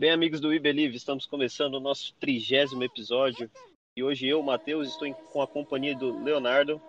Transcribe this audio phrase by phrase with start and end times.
[0.00, 3.50] Bem, amigos do We Believe, estamos começando o nosso trigésimo episódio.
[3.94, 6.80] E hoje eu, Matheus, estou em- com a companhia do Leonardo.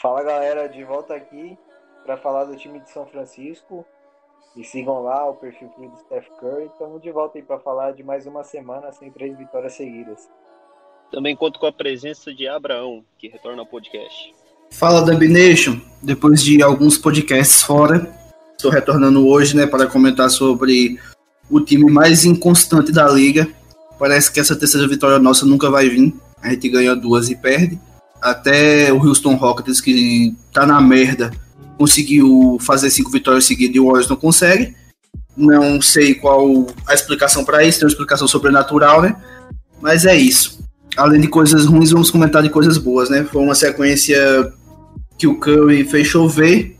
[0.00, 1.58] Fala galera, de volta aqui
[2.02, 3.84] para falar do time de São Francisco.
[4.56, 6.64] Me sigam lá, o perfil free do Steph Curry.
[6.64, 10.30] Estamos de volta aí para falar de mais uma semana sem três vitórias seguidas.
[11.12, 14.34] Também conto com a presença de Abraão, que retorna ao podcast.
[14.72, 18.10] Fala Dub Nation, depois de alguns podcasts fora,
[18.56, 20.98] estou retornando hoje, né, para comentar sobre
[21.50, 23.48] o time mais inconstante da liga.
[23.98, 26.14] Parece que essa terceira vitória nossa nunca vai vir.
[26.42, 27.78] A gente ganha duas e perde.
[28.20, 31.30] Até o Houston Rockets, que tá na merda,
[31.76, 34.74] conseguiu fazer cinco vitórias seguidas e o Warriors não consegue.
[35.36, 39.16] Não sei qual a explicação para isso, tem uma explicação sobrenatural, né?
[39.80, 40.60] Mas é isso.
[40.96, 43.26] Além de coisas ruins, vamos comentar de coisas boas, né?
[43.30, 44.52] Foi uma sequência
[45.16, 46.76] que o Curry fez chover.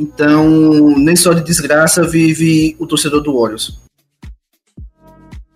[0.00, 3.76] Então, nem só de desgraça vive o torcedor do Warriors.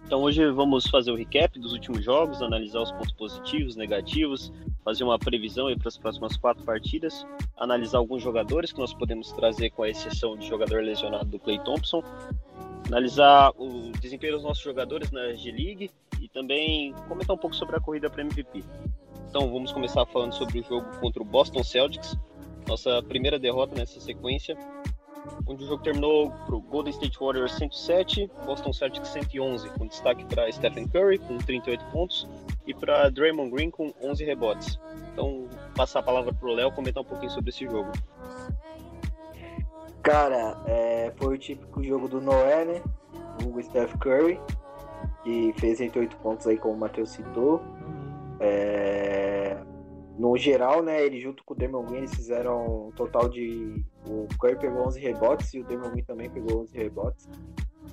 [0.04, 4.52] Então hoje vamos fazer o recap dos últimos jogos, analisar os pontos positivos, negativos,
[4.84, 7.24] fazer uma previsão para as próximas quatro partidas,
[7.56, 11.60] analisar alguns jogadores que nós podemos trazer com a exceção de jogador lesionado do Clay
[11.60, 12.02] Thompson,
[12.88, 15.88] analisar o desempenho dos nossos jogadores na G-League
[16.20, 18.64] e também comentar um pouco sobre a corrida para MVP.
[19.30, 22.18] Então vamos começar falando sobre o jogo contra o Boston Celtics,
[22.66, 24.56] nossa primeira derrota nessa sequência,
[25.46, 30.24] onde o jogo terminou para o Golden State Warriors 107, Boston Celtics 111, com destaque
[30.26, 32.28] para Stephen Curry com 38 pontos
[32.66, 34.78] e para Draymond Green com 11 rebotes.
[35.12, 37.90] Então, passar a palavra para o Léo comentar um pouquinho sobre esse jogo.
[40.02, 42.82] Cara, é, foi o típico jogo do Noé, né?
[43.46, 44.40] O Steph Curry,
[45.22, 47.62] que fez 108 pontos aí, como o Matheus citou.
[48.40, 49.51] É,
[50.22, 53.84] no geral, né, ele junto com o Damon Green, fizeram um total de...
[54.08, 57.28] O Curry pegou 11 rebotes e o Damon Green também pegou 11 rebotes.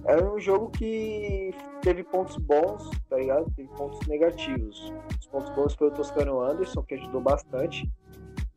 [0.06, 1.52] Era um jogo que
[1.82, 3.52] teve pontos bons, tá ligado?
[3.56, 4.94] Teve pontos negativos.
[5.20, 7.92] Os pontos bons foi o Toscano Anderson, que ajudou bastante.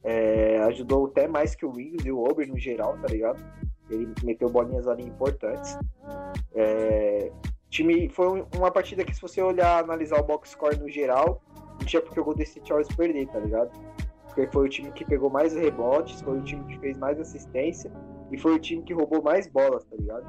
[0.04, 3.42] É, ajudou até mais que o Wiggins e o Ober no geral, tá ligado?
[3.88, 5.78] Ele meteu bolinhas ali importantes.
[6.54, 7.32] É,
[7.70, 11.42] time foi um- uma partida que se você olhar, analisar o box score no geral,
[11.82, 13.70] não tinha porque o Golden State Warriors perder, tá ligado?
[14.26, 17.90] Porque foi o time que pegou mais rebotes, foi o time que fez mais assistência
[18.30, 20.26] e foi o time que roubou mais bolas, tá ligado?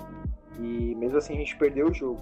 [0.59, 2.22] E mesmo assim a gente perdeu o jogo.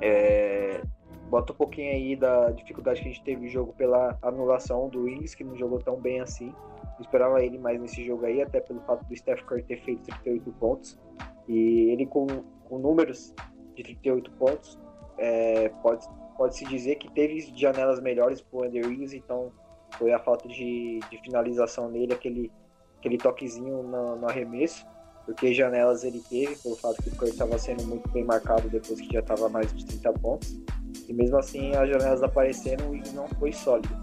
[0.00, 0.80] É,
[1.28, 5.02] bota um pouquinho aí da dificuldade que a gente teve no jogo pela anulação do
[5.02, 6.54] Wings, que não jogou tão bem assim.
[6.98, 10.04] Eu esperava ele mais nesse jogo aí, até pelo fato do Steph Curry ter feito
[10.22, 10.98] 38 pontos.
[11.46, 12.26] E ele com,
[12.64, 13.34] com números
[13.74, 14.78] de 38 pontos,
[15.18, 16.06] é, pode,
[16.40, 19.52] pode se dizer que teve janelas melhores pro Andrew Wiggins, então
[19.98, 22.50] foi a falta de, de finalização nele, aquele,
[22.98, 24.86] aquele toquezinho no, no arremesso,
[25.26, 28.98] porque janelas ele teve, pelo fato que o Curry estava sendo muito bem marcado depois
[28.98, 30.58] que já estava mais de 30 pontos.
[31.06, 33.94] E mesmo assim, as janelas apareceram e não foi sólido.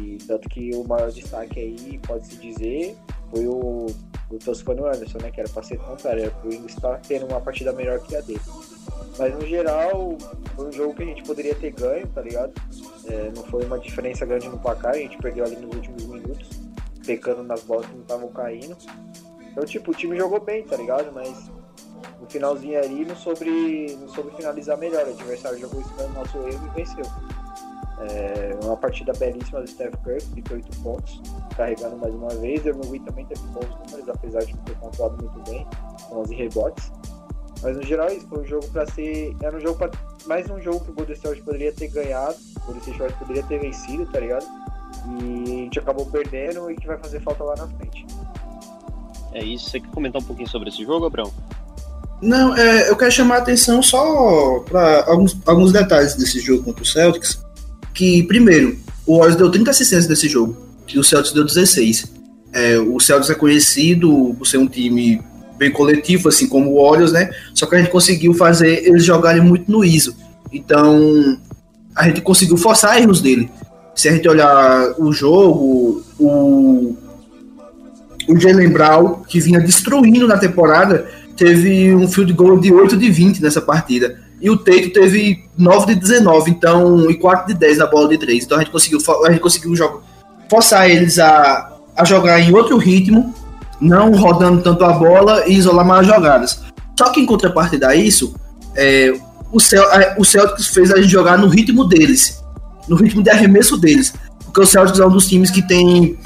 [0.00, 2.96] E tanto que o maior destaque aí, pode-se dizer,
[3.30, 3.84] foi o,
[4.30, 5.30] o Toscano Anderson, né?
[5.30, 8.22] Que era pra ser contrário, era pro Wiggins estar tendo uma partida melhor que a
[8.22, 8.40] dele.
[9.18, 10.16] Mas no geral,
[10.54, 12.52] foi um jogo que a gente poderia ter ganho, tá ligado?
[13.06, 16.48] É, não foi uma diferença grande no placar, a gente perdeu ali nos últimos minutos,
[17.06, 18.76] pecando nas bolas que não estavam caindo.
[19.40, 21.12] Então, tipo, o time jogou bem, tá ligado?
[21.12, 21.48] Mas
[22.20, 25.06] no finalzinho ali não soube, não soube finalizar melhor.
[25.06, 27.04] O adversário jogou isso no nosso erro e venceu.
[28.00, 31.22] É uma partida belíssima do Steph Curry, 38 pontos,
[31.56, 32.60] carregando mais uma vez.
[32.60, 35.66] O Dermot também teve bons números, apesar de não ter controlado muito bem,
[36.08, 36.92] com 11 rebotes.
[37.64, 39.34] Mas no geral isso foi um jogo para ser.
[39.42, 39.90] Era um jogo pra,
[40.26, 43.42] mais um jogo que o Golden State poderia ter ganhado, o Golden State Warriors poderia
[43.44, 44.44] ter vencido, tá ligado?
[45.18, 48.06] E a gente acabou perdendo e que vai fazer falta lá na frente.
[49.32, 49.70] É isso.
[49.70, 51.32] Você quer comentar um pouquinho sobre esse jogo, Abraão?
[52.20, 56.82] Não, é, eu quero chamar a atenção só para alguns, alguns detalhes desse jogo contra
[56.82, 57.42] o Celtics.
[57.94, 60.56] Que, primeiro, o Warriors deu 30 assistências nesse jogo,
[60.92, 62.12] e o Celtics deu 16.
[62.52, 65.20] É, o Celtics é conhecido por ser um time
[65.56, 67.30] bem coletivo, assim como o Warriors, né?
[67.54, 70.14] Só que a gente conseguiu fazer eles jogarem muito no ISO.
[70.52, 71.38] Então,
[71.94, 73.50] a gente conseguiu forçar erros dele.
[73.94, 76.96] Se a gente olhar o jogo, o,
[78.28, 81.06] o Jalen Brown, que vinha destruindo na temporada,
[81.36, 84.18] teve um field goal de 8 de 20 nessa partida.
[84.40, 88.18] E o Teito teve 9 de 19, então, e 4 de 10 na bola de
[88.18, 88.44] 3.
[88.44, 90.00] Então a gente conseguiu, a gente conseguiu jogar,
[90.50, 93.34] forçar eles a, a jogar em outro ritmo,
[93.84, 96.62] não rodando tanto a bola e isolar mais jogadas.
[96.98, 98.34] Só que em contrapartida a isso,
[98.74, 99.12] é,
[99.52, 99.84] o, Cel
[100.18, 102.42] o Celtics fez a gente jogar no ritmo deles,
[102.88, 104.14] no ritmo de arremesso deles.
[104.44, 106.18] Porque o Celtics é um dos times que tem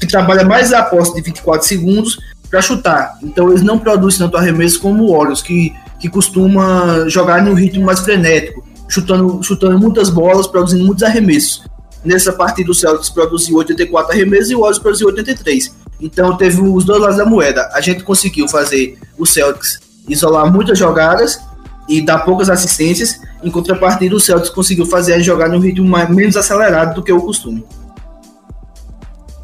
[0.00, 2.18] que trabalha mais a posse de 24 segundos
[2.50, 3.16] para chutar.
[3.22, 7.54] Então eles não produzem tanto arremesso como o Warriors, que, que costuma jogar em um
[7.54, 11.64] ritmo mais frenético, chutando, chutando muitas bolas, produzindo muitos arremessos.
[12.04, 15.83] Nessa partida o Celtics produziu 84 arremessos e o Warriors produziu 83.
[16.00, 17.68] Então teve os dois lados da moeda.
[17.72, 21.40] A gente conseguiu fazer o Celtics isolar muitas jogadas
[21.88, 26.08] e dar poucas assistências, em contrapartida o Celtics conseguiu fazer a jogar num ritmo mais,
[26.08, 27.64] menos acelerado do que o costume.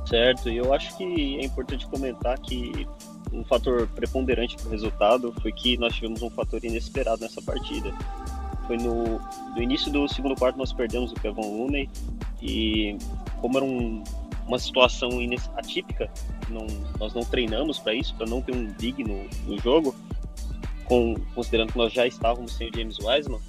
[0.09, 2.87] Certo, e eu acho que é importante comentar que
[3.33, 7.93] um fator preponderante para o resultado foi que nós tivemos um fator inesperado nessa partida.
[8.67, 9.21] Foi no,
[9.55, 11.89] no início do segundo quarto nós perdemos o Kevin Looney
[12.43, 12.97] e
[13.41, 14.03] como era um,
[14.47, 15.11] uma situação
[15.57, 16.11] atípica,
[16.51, 16.67] não,
[16.99, 19.95] nós não treinamos para isso, para não ter um big no, no jogo,
[20.85, 23.41] com, considerando que nós já estávamos sem o James Wiseman,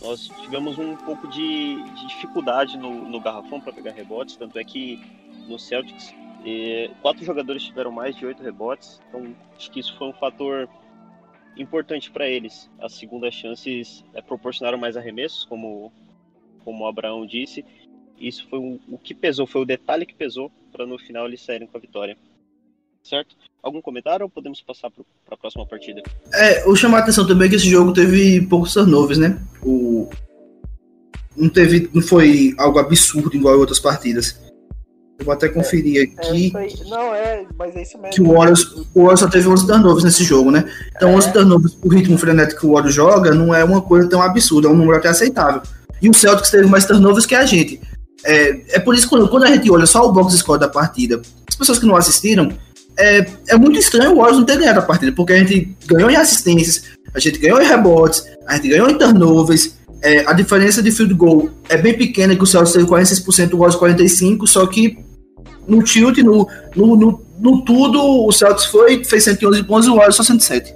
[0.00, 4.64] nós tivemos um pouco de, de dificuldade no, no garrafão para pegar rebotes, tanto é
[4.64, 5.00] que
[5.46, 6.14] no Celtics
[6.44, 10.68] e, quatro jogadores tiveram mais de oito rebotes, então acho que isso foi um fator
[11.56, 12.70] importante para eles.
[12.78, 15.92] As segundas chances é, proporcionaram mais arremessos, como,
[16.64, 17.64] como o Abraão disse.
[18.16, 21.66] Isso foi o que pesou, foi o detalhe que pesou para no final eles saírem
[21.66, 22.16] com a vitória
[23.08, 23.34] certo?
[23.62, 26.02] Algum comentário ou podemos passar para a próxima partida?
[26.32, 29.38] É, o chamar a atenção também é que esse jogo teve poucos turnovers, né?
[29.62, 30.08] O...
[31.36, 34.38] Não teve, não foi algo absurdo igual a outras partidas.
[35.18, 36.52] Eu vou até conferir é, aqui.
[36.54, 38.14] É não, é, mas é isso mesmo.
[38.14, 38.62] Que o Warriors,
[38.94, 40.64] o Warriors só teve 11 turnovers nesse jogo, né?
[40.94, 41.14] Então, é.
[41.14, 44.68] 11 turnovers, o ritmo frenético que o Warriors joga não é uma coisa tão absurda,
[44.68, 45.60] é um número até aceitável.
[46.00, 47.80] E o Celtics teve mais turnovers que a gente.
[48.24, 50.68] É, é por isso que quando, quando a gente olha só o box score da
[50.68, 52.52] partida, as pessoas que não assistiram,
[52.98, 56.10] é, é muito estranho o Warriors não ter ganhado a partida, porque a gente ganhou
[56.10, 56.82] em assistências,
[57.14, 61.14] a gente ganhou em rebotes, a gente ganhou em turnovers, é, a diferença de field
[61.14, 64.98] goal é bem pequena, que o Celtics teve 46%, o Warriors 45%, só que
[65.66, 69.94] no tilt, no, no, no, no tudo, o Celtics foi, fez 111 pontos e o
[69.94, 70.74] Warriors só 107.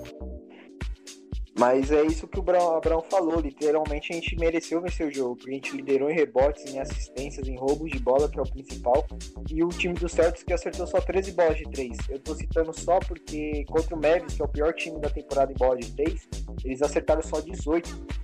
[1.59, 5.51] Mas é isso que o Abraão falou, literalmente a gente mereceu vencer o jogo, porque
[5.51, 9.07] a gente liderou em rebotes, em assistências, em roubos de bola, que é o principal,
[9.51, 11.99] e o time do Celtics que acertou só 13 bolas de 3.
[12.09, 15.53] Eu tô citando só porque contra o Mavis, que é o pior time da temporada
[15.53, 16.29] em bola de 3,
[16.65, 18.23] eles acertaram só 18.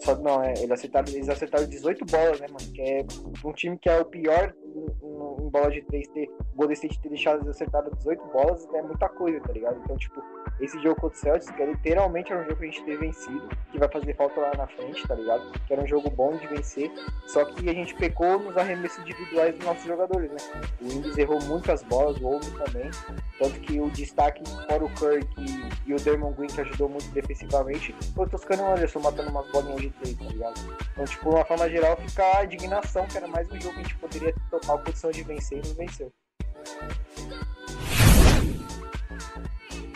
[0.00, 2.72] Só, não, é, eles, acertaram, eles acertaram 18 bolas, né, mano?
[2.72, 3.06] Que é
[3.44, 7.00] um time que é o pior em, em bola de 3 ter o Golden State
[7.00, 9.80] ter deixado acertar 18 bolas é muita coisa, tá ligado?
[9.84, 10.22] Então, tipo,
[10.60, 12.98] esse jogo contra o Celtics, que é literalmente era um jogo que a gente ter
[12.98, 15.50] vencido, que vai fazer falta lá na frente, tá ligado?
[15.66, 16.90] Que era um jogo bom de vencer,
[17.26, 20.38] só que a gente pecou nos arremessos individuais dos nossos jogadores, né?
[20.80, 22.90] O Indies errou muitas bolas, o Ouro também,
[23.38, 27.08] tanto que o destaque fora o Kirk e, e o Dermon Green, que ajudou muito
[27.10, 30.60] defensivamente, foi o Toscano Anderson matando umas bolinhas de três, tá ligado?
[30.92, 33.80] Então, tipo, de uma forma geral, fica a indignação, que era mais um jogo que
[33.80, 36.12] a gente poderia ter total condição de vencer e não venceu.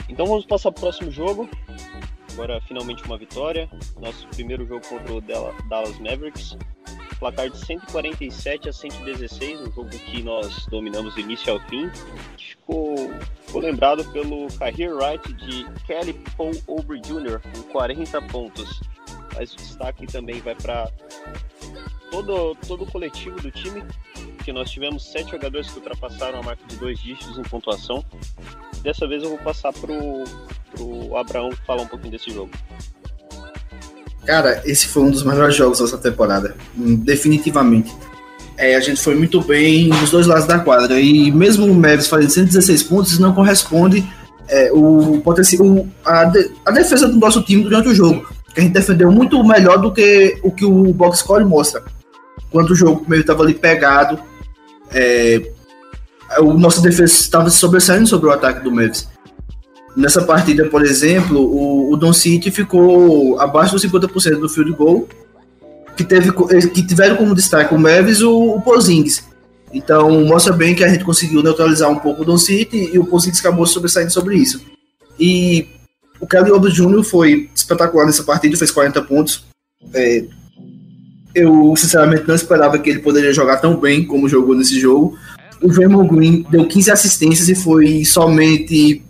[0.09, 1.49] Então vamos passar para o próximo jogo.
[2.33, 3.69] Agora finalmente uma vitória.
[4.01, 6.57] Nosso primeiro jogo contra o Dallas Mavericks.
[7.19, 11.89] Placar de 147 a 116, um jogo que nós dominamos do início ao fim.
[12.37, 12.97] Ficou,
[13.47, 17.41] ficou lembrado pelo career right de Kelly Paul Ober Jr.
[17.41, 18.81] com 40 pontos.
[19.35, 20.91] Mas o destaque também vai para
[22.15, 23.83] todo, todo o coletivo do time,
[24.45, 28.05] que nós tivemos sete jogadores que ultrapassaram a marca de dois dígitos em pontuação.
[28.83, 29.95] Dessa vez eu vou passar pro,
[30.77, 32.51] pro Abraão falar um pouquinho desse jogo.
[34.27, 37.95] Cara, esse foi um dos melhores jogos dessa temporada, hum, definitivamente.
[38.57, 41.01] É, a gente foi muito bem dos dois lados da quadra.
[41.01, 44.07] E mesmo o Mavis fazendo 116 pontos, não corresponde
[44.49, 48.27] é, o, o, a, de, a defesa do nosso time durante o jogo.
[48.55, 51.83] Que a gente defendeu muito melhor do que o que o box score mostra.
[52.51, 54.21] Quando o jogo meio estava ali pegado,
[54.93, 55.51] é,
[56.39, 59.09] o nosso defesa estava sobressaindo sobre o ataque do Mavis.
[59.97, 65.09] Nessa partida, por exemplo, o, o Don City ficou abaixo dos 50% do field goal,
[65.97, 69.25] que, teve, que tiveram como destaque o Mavis e o, o Pozingis.
[69.73, 73.07] Então, mostra bem que a gente conseguiu neutralizar um pouco o Don City e o
[73.07, 74.61] Pozingis acabou sobressaindo sobre isso.
[75.19, 75.69] E
[76.21, 77.03] o Kelly Odo Jr.
[77.05, 79.45] foi espetacular nessa partida, fez 40 pontos.
[79.93, 80.25] É,
[81.35, 85.19] eu, sinceramente, não esperava que ele poderia jogar tão bem como jogou nesse jogo
[85.65, 89.03] o Draymond Green deu 15 assistências e foi somente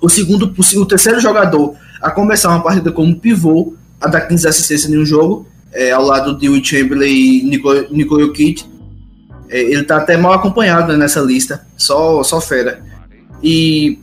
[0.00, 4.90] o segundo, o terceiro jogador a começar uma partida como pivô, a dar 15 assistências
[4.90, 8.64] em um jogo, é, ao lado de Will Chamberlain e Nicole, Nicole Jokic.
[9.48, 12.82] É, ele está até mal acompanhado né, nessa lista, só, só fera.
[13.42, 13.98] E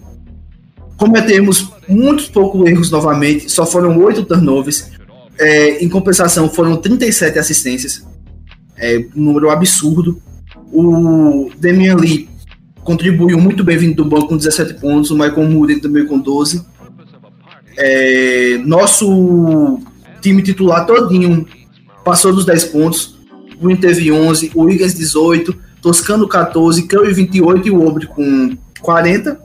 [0.97, 4.91] cometemos muitos poucos erros novamente, só foram oito turnovers.
[5.39, 8.05] É, em compensação, foram 37 assistências,
[8.75, 10.21] é, um número absurdo.
[10.71, 12.29] O Damian Lee
[12.83, 16.65] contribuiu muito bem vindo do banco com 17 pontos, o Michael Moody também com 12.
[17.77, 19.79] É, nosso
[20.21, 21.45] time titular todinho
[22.03, 23.17] passou dos 10 pontos.
[23.61, 28.57] O Inter teve 11, o Wiggins 18, Toscano 14, Curry 28 e o Obre com
[28.81, 29.39] 40.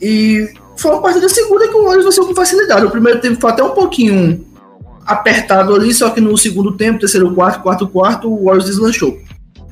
[0.00, 2.86] E foi uma partida segura que o Warriors venceu com facilidade.
[2.86, 4.44] O primeiro tempo foi até um pouquinho
[5.06, 9.18] apertado ali, só que no segundo tempo, terceiro quarto, quarto quarto, o Warriors deslanchou.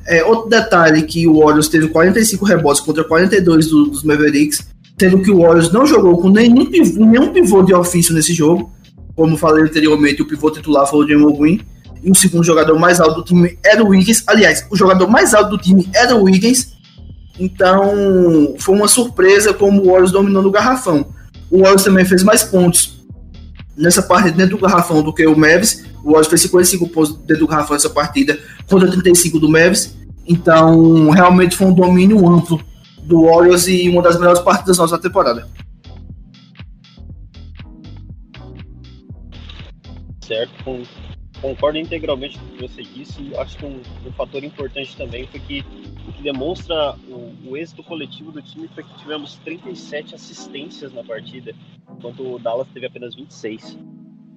[0.07, 5.21] É, outro detalhe que o Warriors teve 45 rebotes contra 42 do, dos Mavericks, tendo
[5.21, 8.71] que o Warriors não jogou com nenhum pivô, nenhum pivô de ofício nesse jogo.
[9.15, 11.61] Como falei anteriormente, o pivô titular foi o Draymond Green.
[12.03, 14.23] E o segundo jogador mais alto do time era o Wiggins.
[14.27, 16.74] Aliás, o jogador mais alto do time era o Wiggins.
[17.39, 21.13] Então, foi uma surpresa como o Warriors dominou no garrafão.
[21.51, 23.05] O Warriors também fez mais pontos
[23.77, 25.85] nessa partida dentro do garrafão do que o Mavis.
[26.03, 28.39] O Warriors fez 55 pontos dentro do garrafão nessa partida
[28.69, 29.95] contra 35 do Mavis.
[30.27, 32.61] Então, realmente foi um domínio amplo
[33.03, 35.47] do Warriors e uma das melhores partidas nossas da temporada.
[40.25, 40.81] Certo,
[41.45, 43.35] concordo integralmente com o que você disse.
[43.35, 45.63] Acho que um, um fator importante também foi que
[46.07, 51.03] o que demonstra o, o, êxito coletivo do time foi que tivemos 37 assistências na
[51.03, 51.53] partida,
[51.91, 53.77] enquanto o Dallas teve apenas 26.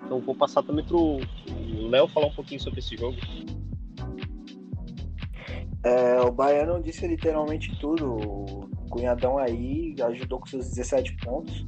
[0.04, 1.20] Então vou passar também para o
[1.88, 3.16] Léo falar um pouquinho sobre esse jogo.
[5.82, 8.16] É, o Baiano disse literalmente tudo.
[8.16, 11.66] O Cunhadão aí ajudou com seus 17 pontos.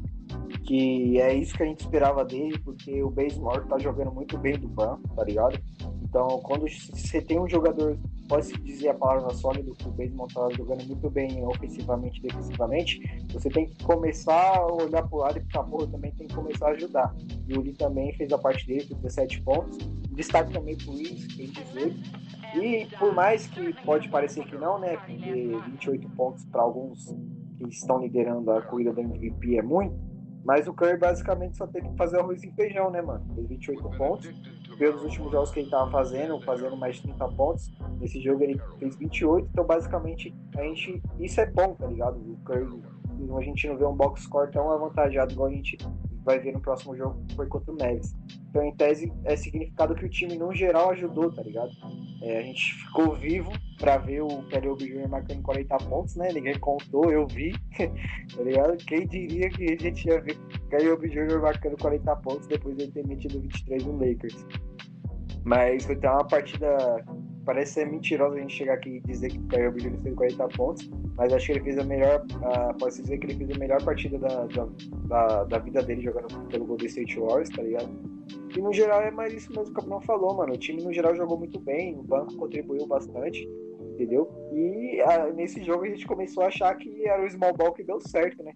[0.64, 4.58] Que é isso que a gente esperava dele, porque o Basemore tá jogando muito bem
[4.58, 5.58] do banco, tá ligado?
[6.02, 10.48] Então, quando você tem um jogador, pode-se dizer a palavra sólida, que o Basemore tá
[10.56, 15.40] jogando muito bem ofensivamente e defensivamente, você tem que começar a olhar pro lado e
[15.42, 17.14] ficar, pô, também tem que começar a ajudar.
[17.48, 19.78] E o Lee também fez a parte dele com 17 pontos.
[20.12, 24.96] Destaque também pro Luiz, tem 18 e por mais que pode parecer que não, né?
[24.96, 25.32] Porque
[25.70, 27.14] 28 pontos para alguns
[27.56, 29.94] que estão liderando a corrida do MVP é muito,
[30.44, 33.24] mas o Curry basicamente só teve que fazer arroz e feijão, né, mano?
[33.34, 34.32] Fez 28 pontos.
[34.78, 37.70] Pelos últimos jogos que ele tava fazendo, fazendo mais de 30 pontos.
[38.00, 41.02] Nesse jogo ele fez 28, então basicamente a gente.
[41.18, 42.16] Isso é bom, tá ligado?
[42.16, 42.82] O Curry,
[43.36, 45.76] a gente não vê um box score tão avantajado igual a gente
[46.24, 48.16] vai ver no próximo jogo, que foi contra o Neves.
[48.48, 51.70] Então, em tese, é significado que o time, no geral, ajudou, tá ligado?
[52.22, 55.08] É, a gente ficou vivo para ver o Kelly Jr.
[55.08, 56.32] marcando 40 pontos, né?
[56.32, 58.76] Ninguém contou, eu vi, tá ligado?
[58.78, 60.36] Quem diria que a gente ia ver
[60.68, 61.40] Kelly Jr.
[61.40, 64.46] marcando 40 pontos depois de ele ter metido 23 no Lakers.
[65.44, 67.04] Mas foi uma partida.
[67.50, 70.48] Parece ser mentiroso a gente chegar aqui e dizer que o Kyrie Irving fez 40
[70.50, 72.24] pontos, mas acho que ele fez a melhor.
[72.36, 74.68] Uh, pode dizer que ele fez a melhor partida da, da,
[75.08, 77.90] da, da, vida dele jogando pelo Golden State Warriors, tá ligado?
[78.56, 80.52] E no geral é mais isso mesmo que o Capitão falou, mano.
[80.52, 83.48] O time no geral jogou muito bem, o banco contribuiu bastante,
[83.94, 84.30] entendeu?
[84.52, 85.02] E
[85.34, 88.44] nesse jogo a gente começou a achar que era o small ball que deu certo,
[88.44, 88.52] né?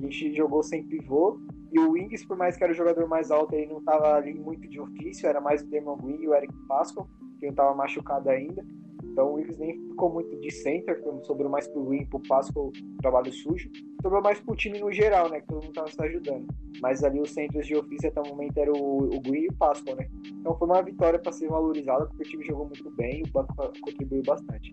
[0.00, 1.40] A gente jogou sem pivô,
[1.74, 4.32] e o Wings, por mais que era o jogador mais alto, ele não estava ali
[4.32, 7.08] muito de ofício, era mais o Damon Green e o Eric Pascal,
[7.40, 8.64] que não estava machucado ainda.
[9.02, 12.70] Então o Wings nem ficou muito de center, sobrou mais pro Green pro Pascal
[13.02, 13.68] trabalho sujo.
[14.00, 15.40] Sobrou mais pro time no geral, né?
[15.40, 16.46] Que todo mundo estava se ajudando.
[16.80, 19.54] Mas ali os centros de ofício até o momento era o, o Green e o
[19.54, 20.08] Pascal, né?
[20.26, 23.32] Então foi uma vitória para ser valorizada, porque o time jogou muito bem e o
[23.32, 24.72] banco contribuiu bastante.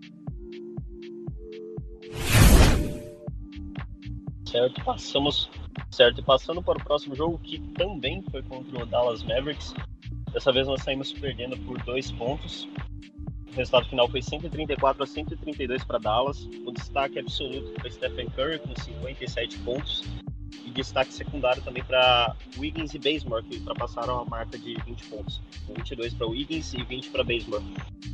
[4.46, 5.50] Certo, passamos
[5.90, 9.74] Certo, e passando para o próximo jogo, que também foi contra o Dallas Mavericks.
[10.32, 12.66] Dessa vez nós saímos perdendo por dois pontos.
[13.52, 16.48] O resultado final foi 134 a 132 para Dallas.
[16.64, 20.02] O destaque absoluto foi Stephen Curry com 57 pontos.
[20.64, 25.42] E destaque secundário também para Wiggins e Bazemore, que ultrapassaram a marca de 20 pontos.
[25.76, 27.64] 22 para Wiggins e 20 para Bazemore.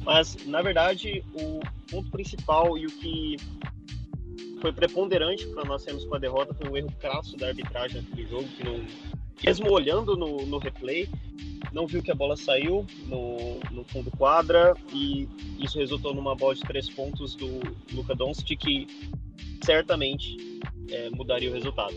[0.05, 3.37] Mas, na verdade, o ponto principal e o que
[4.61, 8.29] foi preponderante para nós sermos com a derrota, foi um erro crasso da arbitragem naquele
[8.29, 8.85] jogo, que não,
[9.45, 11.09] mesmo olhando no, no replay,
[11.73, 15.29] não viu que a bola saiu no, no fundo quadra e
[15.59, 17.61] isso resultou numa bola de três pontos do
[17.93, 18.87] Luca Doncic que
[19.65, 20.37] certamente
[20.91, 21.95] é, mudaria o resultado.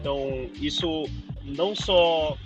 [0.00, 1.04] Então isso
[1.42, 2.36] não só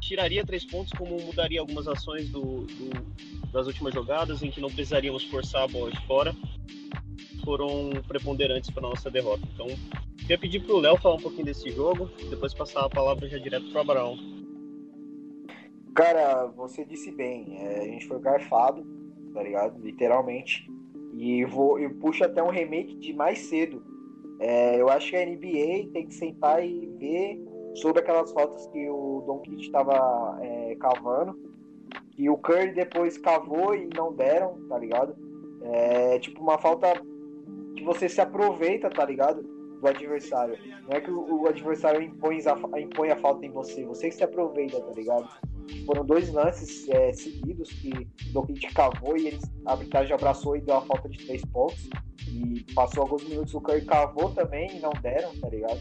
[0.00, 4.70] tiraria três pontos, como mudaria algumas ações do, do, das últimas jogadas em que não
[4.70, 6.34] precisaríamos forçar a bola de fora
[7.48, 9.42] foram preponderantes para nossa derrota.
[9.54, 9.68] Então,
[10.18, 13.38] queria pedir para o Léo falar um pouquinho desse jogo, depois passar a palavra já
[13.38, 14.16] direto para o Abraão.
[15.94, 18.84] Cara, você disse bem, é, a gente foi garfado,
[19.32, 19.80] tá ligado?
[19.80, 20.70] Literalmente.
[21.14, 23.82] E vou, eu puxo até um remake de mais cedo.
[24.38, 27.42] É, eu acho que a NBA tem que sentar e ver
[27.76, 31.34] sobre aquelas faltas que o Don Kit estava é, cavando.
[32.18, 35.16] E o Curry depois cavou e não deram, tá ligado?
[35.62, 36.92] É tipo uma falta
[37.76, 39.42] que você se aproveita, tá ligado?
[39.42, 40.58] Do adversário.
[40.88, 44.16] Não é que o, o adversário impõe a, impõe a falta em você, você que
[44.16, 45.28] se aproveita, tá ligado?
[45.86, 50.60] Foram dois lances é, seguidos que o Dokic cavou e eles, a arbitragem abraçou e
[50.60, 51.88] deu a falta de três pontos.
[52.26, 55.80] E passou alguns minutos, o Curry cavou também e não deram, tá ligado?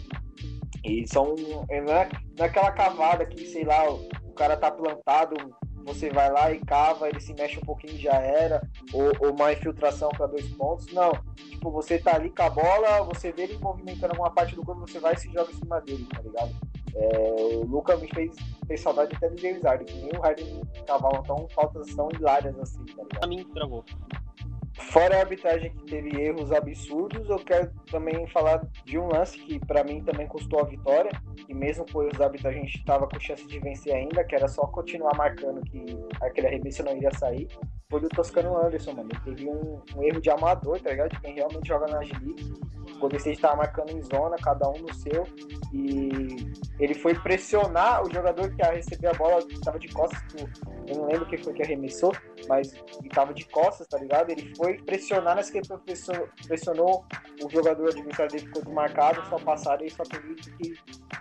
[0.83, 1.35] E são.
[1.35, 5.35] Não é, não é aquela cavada que, sei lá, o, o cara tá plantado,
[5.87, 8.61] você vai lá e cava, ele se mexe um pouquinho e já era,
[8.93, 10.91] ou, ou uma infiltração para dois pontos.
[10.91, 11.11] Não.
[11.35, 14.81] Tipo, você tá ali com a bola, você vê ele movimentando alguma parte do corpo,
[14.81, 16.51] você vai e se joga em cima dele, tá ligado?
[16.93, 18.35] É, o Luca me fez,
[18.67, 22.59] fez saudade até do James Harden, que nem o Harden cavavam tão faltas tão hilárias
[22.59, 23.23] assim, tá ligado?
[23.23, 23.85] A mim travou.
[24.77, 29.59] Fora a arbitragem que teve erros absurdos, eu quero também falar de um lance que
[29.59, 31.11] para mim também custou a vitória,
[31.49, 34.47] e mesmo com erros arbitragem a gente estava com chance de vencer ainda, que era
[34.47, 35.85] só continuar marcando que
[36.21, 37.47] aquele arremesso não iria sair,
[37.89, 39.09] foi do Toscano Anderson, mano.
[39.11, 41.09] Ele teve um, um, erro de amador, tá ligado?
[41.09, 42.53] De quem realmente joga na G-League.
[42.95, 45.25] O Golden State tava marcando em zona, cada um no seu,
[45.73, 46.37] e
[46.79, 50.19] ele foi pressionar o jogador que ia receber a bola, tava de costas,
[50.87, 52.13] eu não lembro quem foi que arremessou,
[52.47, 54.29] mas ele tava de costas, tá ligado?
[54.29, 55.67] Ele foi pressionar, nessa que ele
[56.47, 57.05] pressionou
[57.43, 60.73] o jogador adversário dele ficou desmarcado, só passaram e só teve que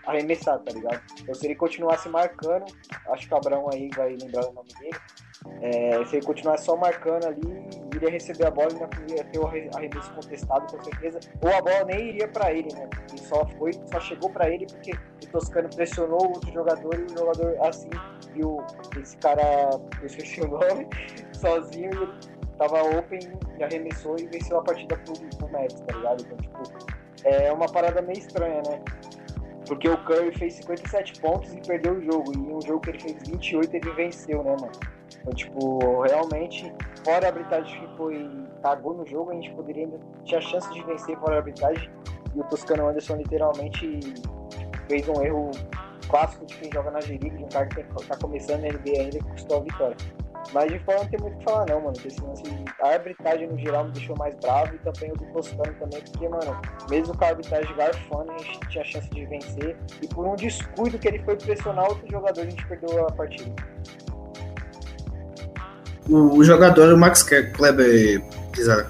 [0.07, 1.03] arremessar, tá ligado?
[1.21, 2.65] Então se ele continuasse marcando,
[3.11, 4.97] acho que o Abrão aí vai lembrar o nome dele,
[5.61, 8.69] é, se ele continuasse só marcando ali, iria receber a bola
[9.09, 12.73] e ia ter o arremesso contestado com certeza, ou a bola nem iria para ele,
[12.75, 12.87] né?
[12.87, 17.13] Porque só foi, só chegou para ele porque o Toscano pressionou o outro jogador e
[17.13, 17.91] o jogador assim
[18.35, 18.63] viu
[19.01, 20.87] esse cara, eu esqueci o nome,
[21.33, 23.21] sozinho e ele tava open
[23.59, 26.23] e arremessou e venceu a partida pro, pro Mets, tá ligado?
[26.23, 28.81] Então, tipo, é uma parada meio estranha, né?
[29.67, 32.33] Porque o Curry fez 57 pontos e perdeu o jogo.
[32.35, 34.73] E um jogo que ele fez 28, ele venceu, né, mano?
[35.21, 36.73] Então, tipo, realmente,
[37.05, 38.31] fora a arbitragem que foi.
[38.63, 39.99] cagou no jogo, a gente poderia ainda.
[40.25, 41.91] tinha chance de vencer fora a arbitragem.
[42.35, 44.01] E o Toscano Anderson literalmente
[44.89, 45.51] fez um erro
[46.09, 49.19] clássico de quem joga na G-League, de um cara que tá começando na NBA ainda
[49.19, 49.97] que custou a vitória.
[50.53, 51.97] Mas de fora não tem muito o que falar não, mano.
[52.05, 52.43] Esse lance,
[52.81, 56.29] a arbitragem no geral me deixou mais bravo e também o do Toscano também, porque,
[56.29, 59.77] mano, mesmo com a arbitragem garfando, a gente tinha chance de vencer.
[60.01, 63.53] E por um descuido que ele foi pressionar outro jogador, a gente perdeu a partida
[66.09, 68.87] o, o jogador é o Max Kleber Pizarro.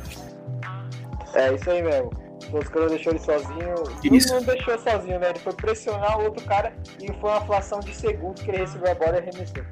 [1.35, 2.11] É, isso aí mesmo.
[2.49, 3.75] O Toscano deixou ele sozinho.
[4.05, 4.35] Isso.
[4.35, 5.31] Não deixou sozinho, né?
[5.31, 8.93] Ele foi pressionar o outro cara e foi uma flação de segundo que ele recebeu
[8.93, 9.63] a bola e arremessou.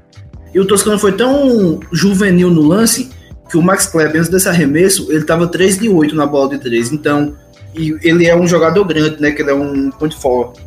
[0.53, 3.11] E o Toscano foi tão juvenil no lance
[3.49, 6.59] que o Max Kleber, antes desse arremesso, ele tava 3 de 8 na bola de
[6.59, 6.93] 3.
[6.93, 7.37] Então,
[7.75, 9.31] e ele é um jogador grande, né?
[9.31, 10.61] Que ele é um point forward.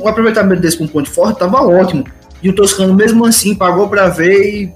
[0.00, 2.04] O aproveitamento desse com um point forward tava ótimo.
[2.42, 4.74] E o Toscano, mesmo assim, pagou para ver e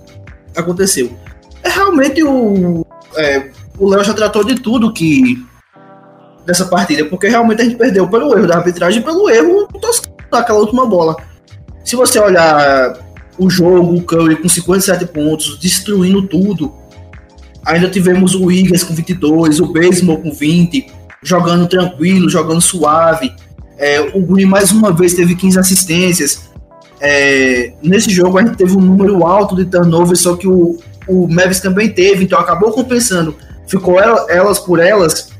[0.56, 1.16] aconteceu.
[1.62, 2.84] É realmente o.
[3.16, 5.44] É, o Léo já tratou de tudo que.
[6.44, 9.68] dessa partida, porque realmente a gente perdeu pelo erro da arbitragem e pelo erro
[10.30, 11.16] daquela última bola.
[11.84, 12.96] Se você olhar
[13.38, 16.72] o jogo, o Curry com 57 pontos, destruindo tudo.
[17.64, 20.86] Ainda tivemos o Wiggins com 22, o Baseball com 20,
[21.22, 23.32] jogando tranquilo, jogando suave.
[23.78, 26.51] É, o Green mais uma vez teve 15 assistências.
[27.04, 31.26] É, nesse jogo a gente teve um número alto de turnovers, só que o, o
[31.26, 33.34] Mavis também teve, então acabou compensando.
[33.66, 35.30] Ficou elas por elas,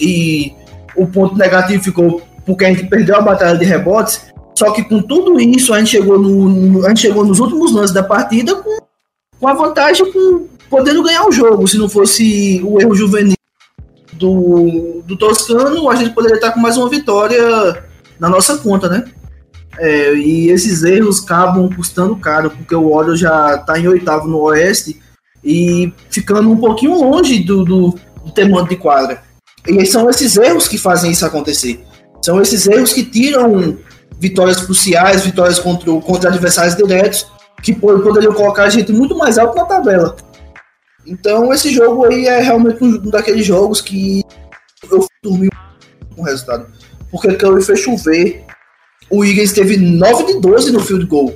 [0.00, 0.52] e
[0.96, 4.32] o ponto negativo ficou porque a gente perdeu a batalha de rebotes.
[4.54, 7.92] Só que com tudo isso, a gente chegou, no, a gente chegou nos últimos lances
[7.92, 8.78] da partida com,
[9.40, 11.66] com a vantagem, com, podendo ganhar o jogo.
[11.66, 13.36] Se não fosse o erro juvenil
[14.12, 17.82] do, do Toscano, a gente poderia estar com mais uma vitória
[18.20, 19.04] na nossa conta, né?
[19.78, 24.38] É, e esses erros acabam custando caro, porque o Warriors já está em oitavo no
[24.38, 25.00] Oeste
[25.42, 29.22] e ficando um pouquinho longe do, do, do de quadra.
[29.66, 31.84] E são esses erros que fazem isso acontecer.
[32.22, 33.76] São esses erros que tiram
[34.18, 37.26] vitórias cruciais, vitórias contra, contra adversários diretos,
[37.62, 40.16] que poderiam colocar a gente muito mais alto na tabela.
[41.06, 44.22] Então esse jogo aí é realmente um daqueles jogos que
[44.90, 45.48] eu dormi
[46.14, 46.66] com o resultado.
[47.10, 48.44] Porque Curry fez chover
[49.10, 51.34] o Eagles teve 9 de 12 no field goal.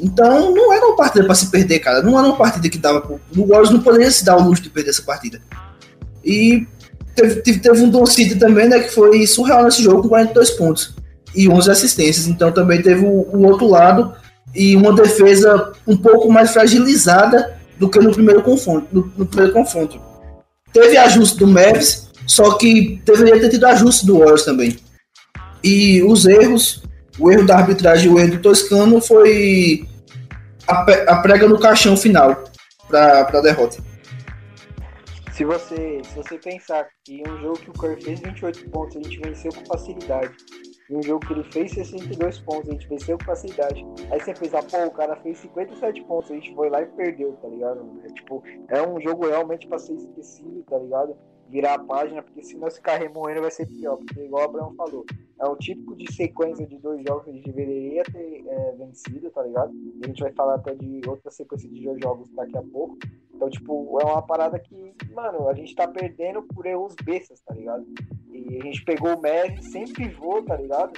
[0.00, 2.02] Então não era uma partida para se perder, cara.
[2.02, 3.20] Não era uma partida que dava.
[3.36, 5.40] O Warriors não poderia se dar o luxo de perder essa partida.
[6.24, 6.66] E
[7.14, 10.50] teve, teve, teve um Don City também, né, que foi surreal nesse jogo com 42
[10.52, 10.94] pontos
[11.34, 12.26] e 11 assistências.
[12.26, 14.14] Então também teve o, o outro lado
[14.54, 18.86] e uma defesa um pouco mais fragilizada do que no primeiro confronto.
[18.92, 20.00] No, no primeiro confronto.
[20.72, 24.76] Teve ajuste do Mavs, só que deveria ter tido ajuste do Warriors também.
[25.62, 26.82] E os erros,
[27.18, 29.86] o erro da arbitragem e o erro do Toscano foi
[30.66, 32.44] a, prega no caixão final
[32.88, 33.82] para a derrota.
[35.32, 39.00] Se você, se você pensar que um jogo que o Curry fez 28 pontos, a
[39.00, 40.32] gente venceu com facilidade.
[40.88, 43.84] Em um jogo que ele fez 62 pontos, a gente venceu com facilidade.
[44.12, 47.32] Aí você pensa, pô, o cara fez 57 pontos, a gente foi lá e perdeu,
[47.42, 48.00] tá ligado?
[48.04, 51.16] É, tipo, é um jogo realmente pra ser esquecido, tá ligado?
[51.48, 54.74] Virar a página, porque se nós ficar remoendo vai ser pior, porque igual o Abraão
[54.74, 55.04] falou,
[55.38, 59.30] é um típico de sequência de dois jogos que a gente deveria ter é, vencido,
[59.30, 59.72] tá ligado?
[59.74, 62.98] E a gente vai falar até de outra sequência de dois jogos daqui a pouco.
[63.32, 67.54] Então, tipo, é uma parada que, mano, a gente tá perdendo por erros bestas, tá
[67.54, 67.84] ligado?
[68.32, 70.92] E a gente pegou o Messi sem pivô, tá ligado?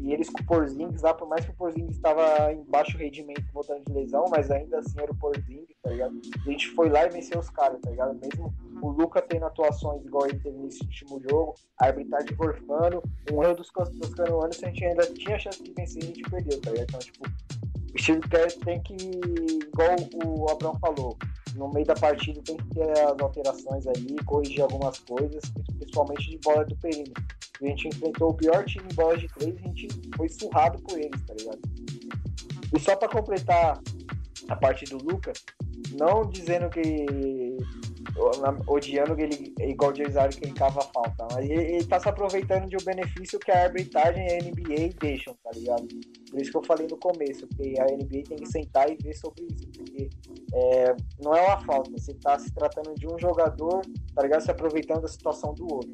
[0.00, 3.44] E eles com o Porzingis lá, por mais que o Porzingis estava em baixo rendimento
[3.52, 6.20] voltando de lesão, mas ainda assim era o Porzingis, tá ligado?
[6.46, 8.18] A gente foi lá e venceu os caras, tá ligado?
[8.20, 13.42] Mesmo o Luca tendo atuações igual ele teve nesse último jogo, a arbitragem gorfando, um
[13.42, 16.70] erro dos, dos canuanos, a gente ainda tinha chance de vencer a gente perdeu, tá
[16.70, 16.88] ligado?
[16.88, 17.26] Então, tipo,
[17.94, 21.16] o Steve Kerr tem que, igual o Abrão falou,
[21.56, 25.42] no meio da partida tem que ter as alterações aí, corrigir algumas coisas,
[25.78, 27.22] principalmente de bola do perímetro.
[27.60, 30.80] A gente enfrentou o pior time em bola de três e a gente foi surrado
[30.82, 31.60] por eles, tá ligado?
[32.74, 33.80] E só para completar
[34.48, 35.32] a parte do Luca,
[35.98, 37.06] não dizendo que
[38.66, 42.00] odiando que ele igual o James Harden que ele cava falta, mas ele, ele tá
[42.00, 45.86] se aproveitando de um benefício que a arbitragem e a NBA deixam, tá ligado?
[46.30, 49.14] Por isso que eu falei no começo, que a NBA tem que sentar e ver
[49.14, 50.08] sobre isso, porque
[50.52, 53.82] é, não é uma falta, você tá se tratando de um jogador,
[54.14, 54.42] tá ligado?
[54.42, 55.92] Se aproveitando da situação do outro.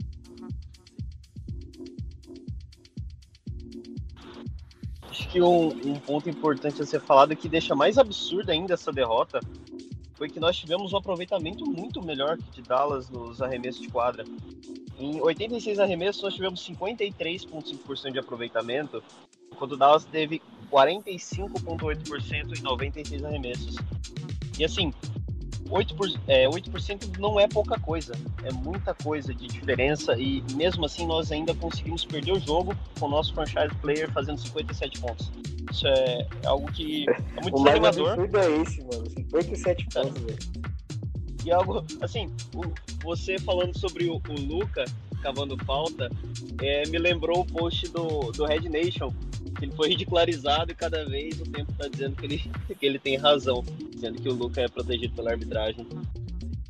[5.15, 8.91] Acho que um, um ponto importante a ser falado que deixa mais absurda ainda essa
[8.91, 9.39] derrota
[10.15, 14.25] foi que nós tivemos um aproveitamento muito melhor que de Dallas nos arremessos de quadra.
[14.99, 19.01] Em 86 arremessos, nós tivemos 53,5% de aproveitamento,
[19.53, 23.77] enquanto Dallas teve 45,8% em 96 arremessos.
[24.59, 24.93] E assim,
[25.69, 31.07] 8%, é, 8% não é pouca coisa, é muita coisa de diferença e mesmo assim
[31.07, 35.31] nós ainda conseguimos perder o jogo com o nosso franchise player fazendo 57 pontos.
[35.71, 38.19] Isso é, é algo que é muito o desanimador.
[38.19, 40.03] O é esse, mano, 57 é.
[40.03, 40.39] pontos, velho.
[41.45, 42.63] E algo, assim, o,
[43.03, 44.85] você falando sobre o, o Luca
[45.25, 46.11] cavando falta,
[46.61, 49.11] é, me lembrou o post do, do Red Nation,
[49.63, 52.43] ele foi ridicularizado e cada vez o tempo está dizendo que ele,
[52.79, 55.87] que ele tem razão, dizendo que o Luca é protegido pela arbitragem.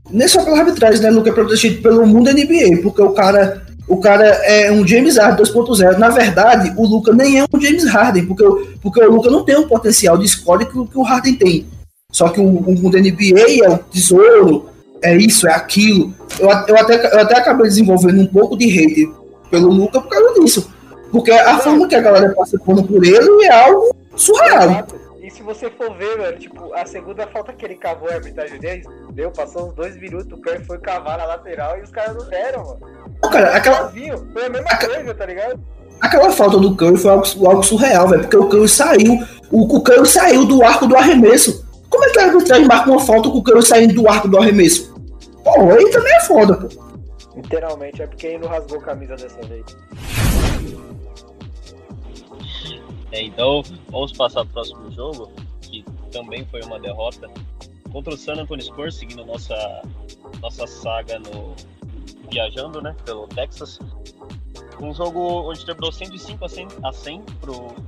[0.08, 1.10] Nem só pela arbitragem, né?
[1.10, 5.44] Luca é protegido pelo mundo NBA, porque o cara, o cara é um James Harden
[5.44, 5.98] 2.0.
[5.98, 8.44] Na verdade, o Luca nem é um James Harden, porque,
[8.80, 11.66] porque o Luca não tem o potencial de score que, que o Harden tem.
[12.12, 14.68] Só que o, o mundo NBA é o tesouro,
[15.04, 16.12] é isso, é aquilo.
[16.38, 19.12] Eu, eu, até, eu até acabei desenvolvendo um pouco de hate
[19.50, 20.72] pelo Luca por causa disso.
[21.12, 24.86] Porque a forma que a galera passa por ele é algo surreal.
[25.22, 28.58] E se você for ver, mano, tipo, a segunda falta que ele cavou a arbitragem
[28.58, 32.16] dele, deu, passou uns dois minutos, o Curry foi cavar na lateral e os caras
[32.16, 32.80] não deram, mano.
[33.22, 33.90] Não, cara, aquela.
[33.90, 34.86] Foi a mesma a...
[34.86, 35.60] coisa, tá ligado?
[36.00, 39.18] Aquela falta do Curry foi algo, algo surreal, velho, porque o Curry saiu,
[39.50, 41.64] o, o Curry saiu do arco do arremesso.
[41.88, 44.36] Como é que a arbitragem marca uma falta com o Curry saindo do arco do
[44.36, 44.93] arremesso?
[45.44, 46.94] Pô, aí também é foda, pô.
[47.36, 49.64] Literalmente, é porque ele não rasgou a camisa dessa vez.
[53.12, 55.30] É, então, vamos passar para o próximo jogo,
[55.60, 57.30] que também foi uma derrota
[57.92, 59.82] contra o San Antonio Spurs, seguindo nossa,
[60.40, 61.54] nossa saga no
[62.30, 63.78] viajando, né, pelo Texas.
[64.80, 67.22] Um jogo onde terminou 105 a 100, a 100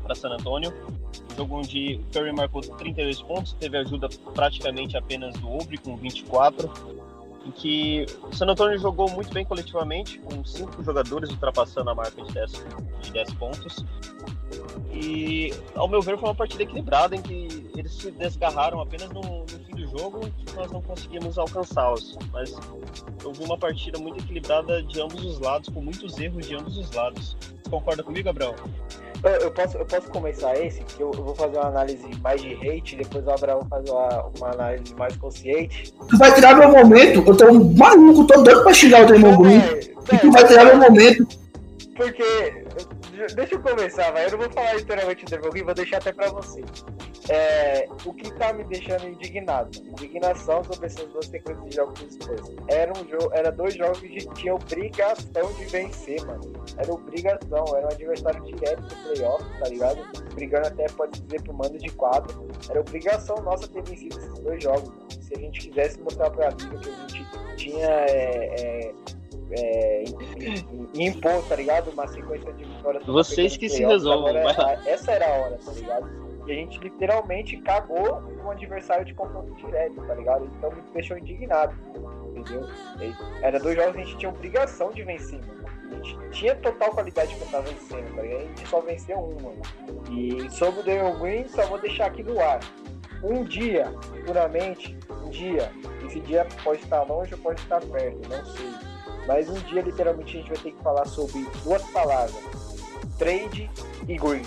[0.05, 0.73] para San Antonio.
[1.33, 6.71] Um jogo onde Curry marcou 32 pontos, teve ajuda praticamente apenas do Obre com 24
[7.47, 12.21] em que o San Antonio jogou muito bem coletivamente, com cinco jogadores ultrapassando a marca
[12.23, 12.65] de 10,
[13.03, 13.85] de 10 pontos.
[14.93, 19.21] E, ao meu ver, foi uma partida equilibrada em que eles se desgarraram apenas no,
[19.21, 22.19] no fim do jogo que nós não conseguimos alcançá-los.
[22.33, 22.57] Mas
[23.23, 26.77] eu vi uma partida muito equilibrada de ambos os lados, com muitos erros de ambos
[26.79, 27.37] os lados.
[27.41, 28.55] Você concorda comigo, Gabriel?
[29.23, 32.41] Eu, eu, posso, eu posso começar esse, que eu, eu, vou fazer uma análise mais
[32.41, 35.93] de hate, depois o Abraão faz uma, uma análise mais consciente.
[36.09, 37.25] Tu vai tirar meu momento?
[37.27, 39.59] Eu tô maluco, tô doido pra xingar o Draymond Green.
[39.59, 41.27] É, e tu vai tirar meu momento.
[41.97, 42.65] Porque,
[43.35, 44.27] deixa eu começar, vai.
[44.27, 46.63] Eu não vou falar literalmente do Draymond Green, vou deixar até pra você.
[47.29, 49.71] É, o que tá me deixando indignado?
[49.79, 52.41] Indignação sobre essas duas sequências de jogos depois.
[52.69, 56.53] Era um jogo, era dois jogos que tinha obrigação de vencer, mano.
[56.77, 59.99] Era obrigação, era um adversário direto do playoff, tá ligado?
[60.35, 62.47] Brigando até, pode dizer, pro mando de quadro.
[62.71, 64.93] Era obrigação nossa ter vencido esses dois jogos.
[65.21, 68.95] Se a gente quisesse mostrar pra liga que a gente tinha é, é,
[69.51, 70.05] é,
[70.95, 71.91] impor, tá ligado?
[71.91, 73.05] Uma sequência de vitórias.
[73.05, 74.37] Vocês que se resolvam.
[74.87, 76.26] Essa era a hora, tá ligado?
[76.47, 80.45] E a gente literalmente cagou um adversário de confronto direto, tá ligado?
[80.57, 81.75] Então me deixou indignado,
[82.29, 82.69] entendeu?
[83.43, 85.67] Era dois jogos que a gente tinha obrigação de vencer, mano.
[85.91, 88.41] A gente tinha total qualidade pra estar vencendo, tá ligado?
[88.41, 89.63] A gente só venceu um, mano.
[90.11, 92.61] E sobre o Daniel Green, só vou deixar aqui no ar.
[93.23, 93.93] Um dia,
[94.25, 95.73] puramente, um dia,
[96.05, 98.71] esse dia pode estar longe ou pode estar perto, não sei.
[99.27, 102.37] Mas um dia, literalmente, a gente vai ter que falar sobre duas palavras:
[103.19, 103.69] trade
[104.07, 104.43] e green.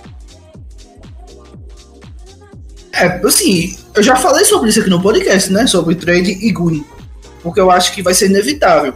[2.93, 5.67] É, assim, eu já falei sobre isso aqui no podcast, né?
[5.67, 6.84] Sobre trade e Green.
[7.43, 8.93] Porque eu acho que vai ser inevitável.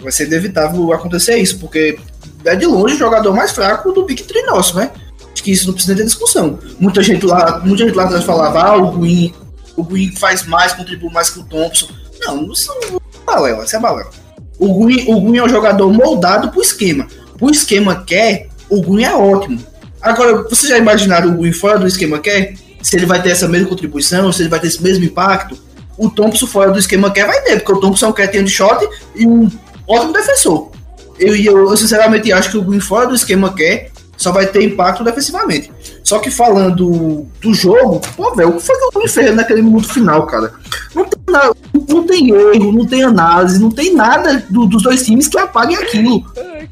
[0.00, 1.98] Vai ser inevitável acontecer isso, porque
[2.44, 4.90] é de longe o jogador mais fraco do Big Tree nosso, né?
[5.32, 6.58] Acho que isso não precisa ter discussão.
[6.78, 9.32] Muita gente lá, muita gente lá atrás falava, ah, o Green,
[9.76, 11.88] o Green faz mais, contribui mais que o Thompson.
[12.20, 14.10] Não, isso é balela, isso é balela.
[14.58, 17.06] O Green, o Green é um jogador moldado pro esquema.
[17.40, 19.58] O esquema quer, o Green é ótimo.
[20.00, 22.54] Agora, vocês já imaginaram o Green fora do esquema quer?
[22.82, 25.56] Se ele vai ter essa mesma contribuição, se ele vai ter esse mesmo impacto.
[25.96, 28.50] O Thompson fora do esquema quer vai ter, porque o Thompson é um cretinho de
[28.50, 29.48] shot e um
[29.86, 30.70] ótimo defensor.
[31.18, 34.62] Eu, eu, eu sinceramente acho que o Green fora do esquema quer só vai ter
[34.62, 35.72] impacto defensivamente.
[36.02, 39.62] Só que falando do jogo, pô, velho, o que foi que o Green fez naquele
[39.62, 40.52] minuto final, cara?
[40.94, 41.54] Não tem, nada,
[41.88, 45.76] não tem erro, não tem análise, não tem nada do, dos dois times que apaguem
[45.76, 46.22] aquilo.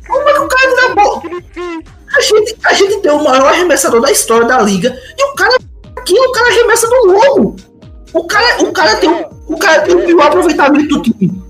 [0.06, 1.22] Como é que o cara dá bola?
[2.16, 5.56] A gente, a gente tem o maior arremessador da história da liga e o cara
[6.10, 7.56] Aqui o cara arremessa do logo.
[8.12, 11.40] O cara, o cara, tem, o cara tem o pior aproveitamento do time.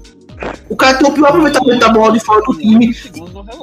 [0.69, 2.95] O cara tem o pior aproveitamento da bola de fora do time.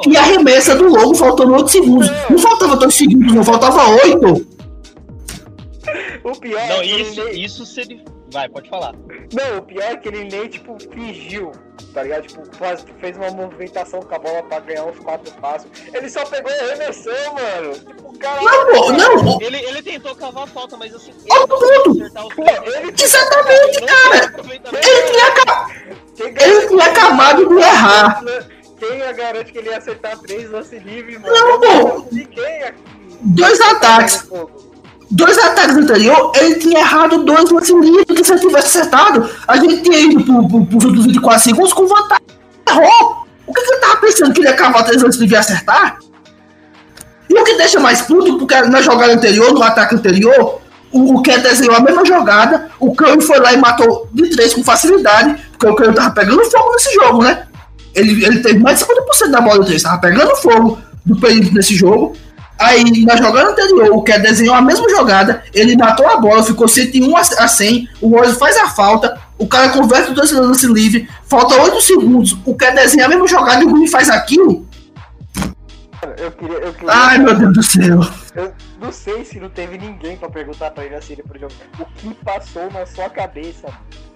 [0.07, 2.09] E arremessa do logo faltando 8 segundos.
[2.29, 4.47] Não faltava 2 segundos, não faltava 8.
[6.23, 7.45] O pior não, é isso, ele...
[7.45, 8.03] isso se ele.
[8.31, 8.95] Vai, pode falar.
[9.31, 11.51] Não, o pior é que ele nem, tipo, fingiu,
[11.97, 12.27] tá ligado?
[12.27, 15.67] Tipo, faz, fez uma movimentação com a bola pra ganhar uns quatro passos.
[15.91, 17.73] Ele só pegou e arremessou, mano.
[17.73, 18.45] Tipo, caralho.
[18.45, 19.41] Não, não.
[19.41, 21.11] Ele, ele tentou cavar a falta, mas assim.
[21.25, 22.03] Ele tudo.
[22.67, 24.31] Ele, Exatamente, cara.
[24.43, 25.71] Ele tinha, acabado.
[26.19, 28.23] ele tinha acabado de errar.
[28.77, 31.33] Quem garante que ele ia acertar três lance livre, mano?
[31.33, 32.07] Não, pô.
[33.21, 34.29] Dois ataques
[35.09, 39.57] dois ataques anteriores, ele tinha errado dois lances livres, que se ele tivesse acertado, a
[39.57, 42.25] gente tinha ido pro, pro, pros outros 24 segundos com vantagem.
[42.69, 43.27] Errou!
[43.45, 44.33] O que, que ele tava pensando?
[44.33, 45.99] Que ele ia cavar três lances livres e acertar?
[47.29, 51.21] E o que deixa mais puto, porque na jogada anterior, no ataque anterior, o, o
[51.21, 55.35] Ken desenhou a mesma jogada, o Curry foi lá e matou de três com facilidade,
[55.51, 57.45] porque o Curry tava pegando fogo nesse jogo, né?
[57.93, 61.51] Ele, ele teve mais de 50% da bola de três, tava pegando fogo do período
[61.53, 62.15] nesse jogo.
[62.59, 66.67] Aí, na jogada anterior, o que desenhou a mesma jogada, ele matou a bola, ficou
[66.67, 71.07] 101 a 100, o Warriors faz a falta, o cara converte o dois lance livre,
[71.27, 74.65] falta 8 segundos, o que desenha a mesma jogada e o Green faz aquilo.
[76.17, 76.93] Eu queria, eu queria...
[76.93, 77.99] Ai, meu Deus do céu.
[78.35, 81.53] Eu não sei se não teve ninguém pra perguntar pra ele assim pro jogo.
[81.79, 83.67] O que passou na sua cabeça?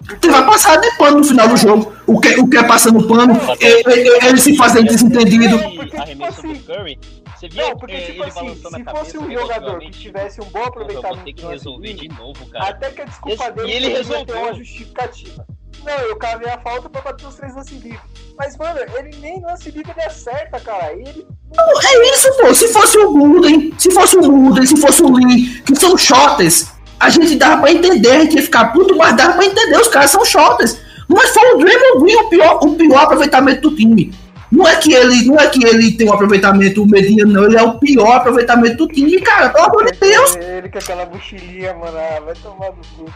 [0.08, 1.92] Você vai passar de pano no final do jogo.
[2.06, 5.56] O que, o que é passando pano, ele, ele, ele se fazendo desentendido.
[5.96, 6.98] Arremesso do Curry
[7.42, 11.16] você via não, porque, tipo assim, se fosse um jogador que tivesse um bom aproveitamento.
[11.16, 12.68] Vou ter que resolver de novo, cara.
[12.68, 15.46] Até que a desculpa Esse, dele e ele resolveu uma justificativa.
[15.84, 17.98] Não, eu cavei a falta pra bater os três lance livre.
[18.38, 20.92] Mas, mano, ele nem lance livre ele acerta, cara.
[20.92, 21.26] Ele.
[21.52, 22.54] Não, é isso, pô.
[22.54, 26.72] Se fosse o Gooden, se fosse o Gooden, se fosse o Lee, que são shotters,
[27.00, 29.88] a gente dava pra entender, a gente ia ficar puto, mas dava pra entender, os
[29.88, 30.78] caras são shotters.
[31.08, 34.14] Mas foi o Draymond Green o pior, o pior aproveitamento do time.
[34.52, 37.44] Não é que ele, não é que ele tem um aproveitamento mediano, não.
[37.44, 39.48] Ele é o pior aproveitamento do time, cara.
[39.48, 40.36] Pelo amor de Deus.
[40.36, 41.96] Ele com aquela mochilinha, mano.
[41.96, 43.10] Ah, vai tomar no cu.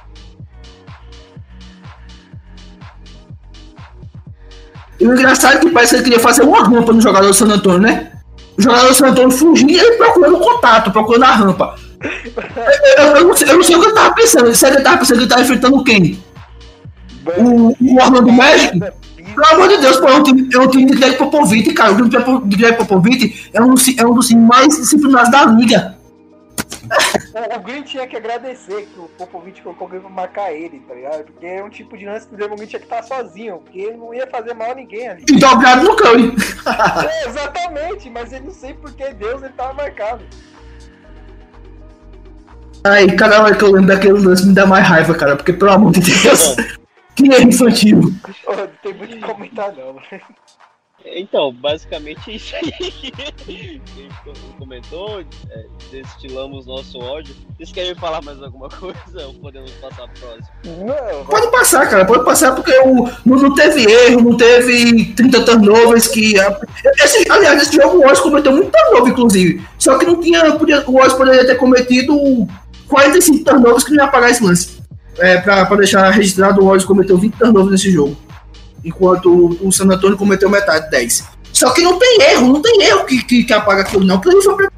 [4.98, 7.34] E o engraçado é que parece que ele queria fazer uma rampa no jogador do
[7.34, 8.12] San Antônio, né?
[8.56, 11.74] O jogador do San Antônio fugia e ele procurando contato, procurando a rampa.
[12.00, 14.54] Eu, eu, eu, não sei, eu, não sei, o que ele tava pensando.
[14.54, 16.18] Se ele tava pensando que ele tava enfrentando quem?
[17.36, 18.80] O, o Orlando Magic?
[19.36, 21.92] Pelo amor de Deus, pô, é um time, é um time de Greg Popovich, cara.
[21.92, 25.94] O time de Greg Popovich é um, é um dos mais disciplinados da liga.
[27.34, 30.94] O, o Green tinha que agradecer que o Popovich colocou alguém pra marcar ele, tá
[30.94, 31.24] ligado?
[31.24, 33.98] Porque é um tipo de lance que o Green tinha que estar sozinho, porque ele
[33.98, 35.24] não ia fazer mal a ninguém ali.
[35.28, 36.34] E dobrado no Curry.
[37.10, 40.24] é, exatamente, mas ele não sei por que Deus ele tava marcado.
[42.84, 45.72] Ai, cada hora que eu lembro daquele lance me dá mais raiva, cara, porque pelo
[45.72, 46.56] amor de Deus,
[47.16, 48.00] que é infantil.
[48.00, 49.96] não tem muito o que comentar, não.
[51.04, 52.72] Então, basicamente isso aí
[53.36, 57.34] que a gente comentou, é, destilamos nosso ódio.
[57.56, 60.48] Vocês querem falar mais alguma coisa ou podemos passar pro próximo?
[60.64, 65.44] Não, pode passar, cara, pode passar porque o, não, não teve erro, não teve 30
[65.44, 66.34] turnovers que.
[66.98, 69.64] Esse, aliás, esse jogo o Oz cometeu muito turnover, inclusive.
[69.78, 70.56] Só que não tinha.
[70.56, 72.48] Podia, o Oz poderia ter cometido
[72.88, 74.75] 45 turnovers que não ia pagar esse lance.
[75.18, 78.16] É, pra deixar registrado, o Oz cometeu 20 turnovers nesse jogo
[78.86, 81.24] enquanto o San Antônio cometeu metade, 10.
[81.52, 84.16] Só que não tem erro, não tem erro que, que, que apaga aquilo, não.
[84.16, 84.70] Aquilo foi pra,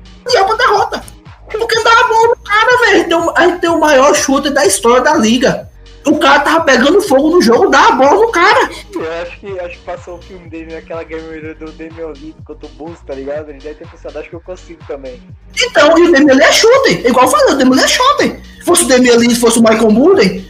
[0.44, 1.04] pra derrota.
[1.50, 3.32] Porque dava bom no cara, velho.
[3.36, 5.68] A gente tem o maior chute da história da liga.
[6.06, 8.70] O cara tava pegando fogo no jogo, dá a bola no cara.
[8.94, 11.22] Eu acho que, acho que passou o filme dele naquela game
[11.54, 11.66] do
[12.12, 13.50] Lee contra o Bulls, tá ligado?
[13.50, 15.22] Ele deve ter pensado, acho que eu consigo também.
[15.56, 17.06] Então, e o Lee é shooter.
[17.06, 18.40] Igual eu falei, o Lee é shooter.
[18.58, 20.48] Se fosse o se fosse o Michael Mullen,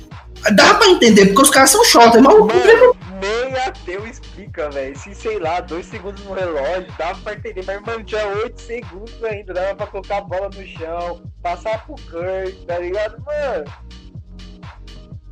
[0.54, 4.96] dá pra entender, porque os caras são shooter, mas o Mano, nem ateu explica, velho.
[4.98, 7.64] Se, sei lá, dois segundos no relógio, dava pra entender.
[7.66, 9.52] Mas, mano, tinha oito segundos ainda.
[9.54, 13.64] Dava pra colocar a bola no chão, passar pro Curry, tá ligado, mano?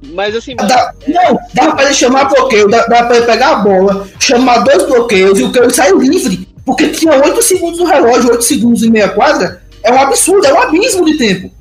[0.02, 1.12] Mas assim, mano, dá, é...
[1.12, 4.84] Não, dava pra ele chamar bloqueio, dava, dava pra ele pegar a bola, chamar dois
[4.86, 6.48] bloqueios e o Curry sair livre.
[6.64, 9.62] Porque tinha oito segundos no relógio, oito segundos em meia quadra.
[9.82, 11.56] É um absurdo, é um abismo de tempo.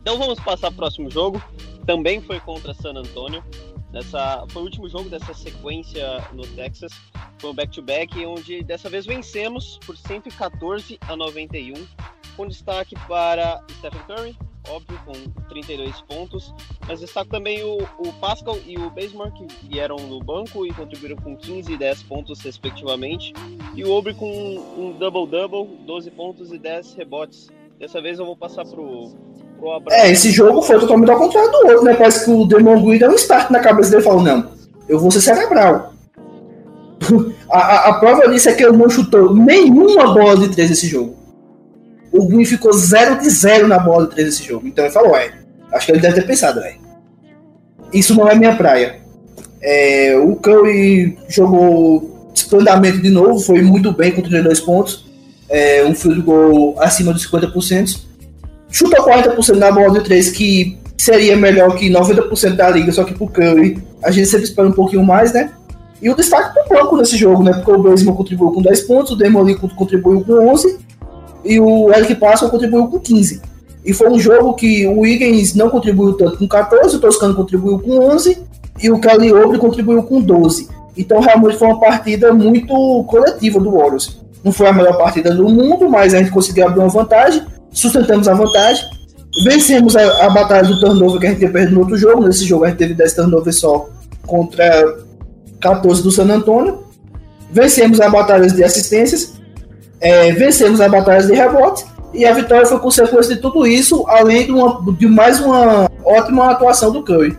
[0.00, 1.42] Então vamos passar para o próximo jogo.
[1.86, 3.42] Também foi contra San Antonio.
[3.90, 6.92] Nessa, foi o último jogo dessa sequência no Texas.
[7.38, 11.74] Foi um back-to-back, -back, onde dessa vez vencemos por 114 a 91,
[12.36, 14.36] com destaque para Stephen Curry,
[14.68, 15.12] óbvio, com
[15.48, 16.54] 32 pontos.
[16.86, 21.16] Mas destaco também o, o Pascal e o Basemore, que vieram no banco e contribuíram
[21.16, 23.32] com 15 e 10 pontos, respectivamente.
[23.74, 27.50] E o Obre com um double-double, 12 pontos e 10 rebotes.
[27.78, 29.12] Dessa vez eu vou passar pro,
[29.90, 31.94] é, esse jogo foi totalmente ao contrário do outro, né?
[31.94, 34.46] Parece que o Demon Green deu um start na cabeça dele e falou: Não,
[34.88, 35.92] eu vou ser cerebral.
[37.50, 40.86] a, a, a, prova disso é que ele não chutou nenhuma bola de 3 nesse
[40.86, 41.23] jogo.
[42.16, 44.66] O Green ficou 0 de 0 na bola de 3 nesse jogo.
[44.66, 45.32] Então ele falou: É,
[45.72, 46.76] acho que ele deve ter pensado, é.
[47.92, 49.00] Isso não é minha praia.
[49.60, 55.04] É, o Curry jogou esplendamente de novo, foi muito bem com 32 pontos.
[55.48, 58.14] É, um field goal acima dos 50%
[58.74, 63.14] chuta 40% na bola de 3, que seria melhor que 90% da liga, só que
[63.14, 65.52] pro Curry a gente sempre espera um pouquinho mais, né?
[66.02, 67.52] E o destaque pro banco nesse jogo, né?
[67.52, 70.76] Porque o Baseman contribuiu com 10 pontos, o Demoli contribuiu com 11
[71.44, 73.42] e o Eric Pascal contribuiu com 15.
[73.84, 77.78] E foi um jogo que o Wiggins não contribuiu tanto com 14, o Toscano contribuiu
[77.78, 78.42] com 11
[78.82, 79.00] e o
[79.42, 80.68] Oubre contribuiu com 12.
[80.96, 84.20] Então realmente foi uma partida muito coletiva do Warriors.
[84.42, 87.42] Não foi a melhor partida do mundo, mas a gente conseguiu abrir uma vantagem
[87.74, 88.88] sustentamos a vantagem,
[89.44, 92.24] vencemos a, a batalha do turnover que a gente tinha perdido no outro jogo.
[92.24, 93.90] Nesse jogo a gente teve 10 turnovers só
[94.26, 94.96] contra
[95.60, 96.84] 14 do San Antônio.
[97.50, 99.34] Vencemos a batalha de assistências,
[100.04, 104.44] é, vencemos a batalha de rebote e a vitória foi consequência de tudo isso, além
[104.44, 107.38] de, uma, de mais uma ótima atuação do Curry.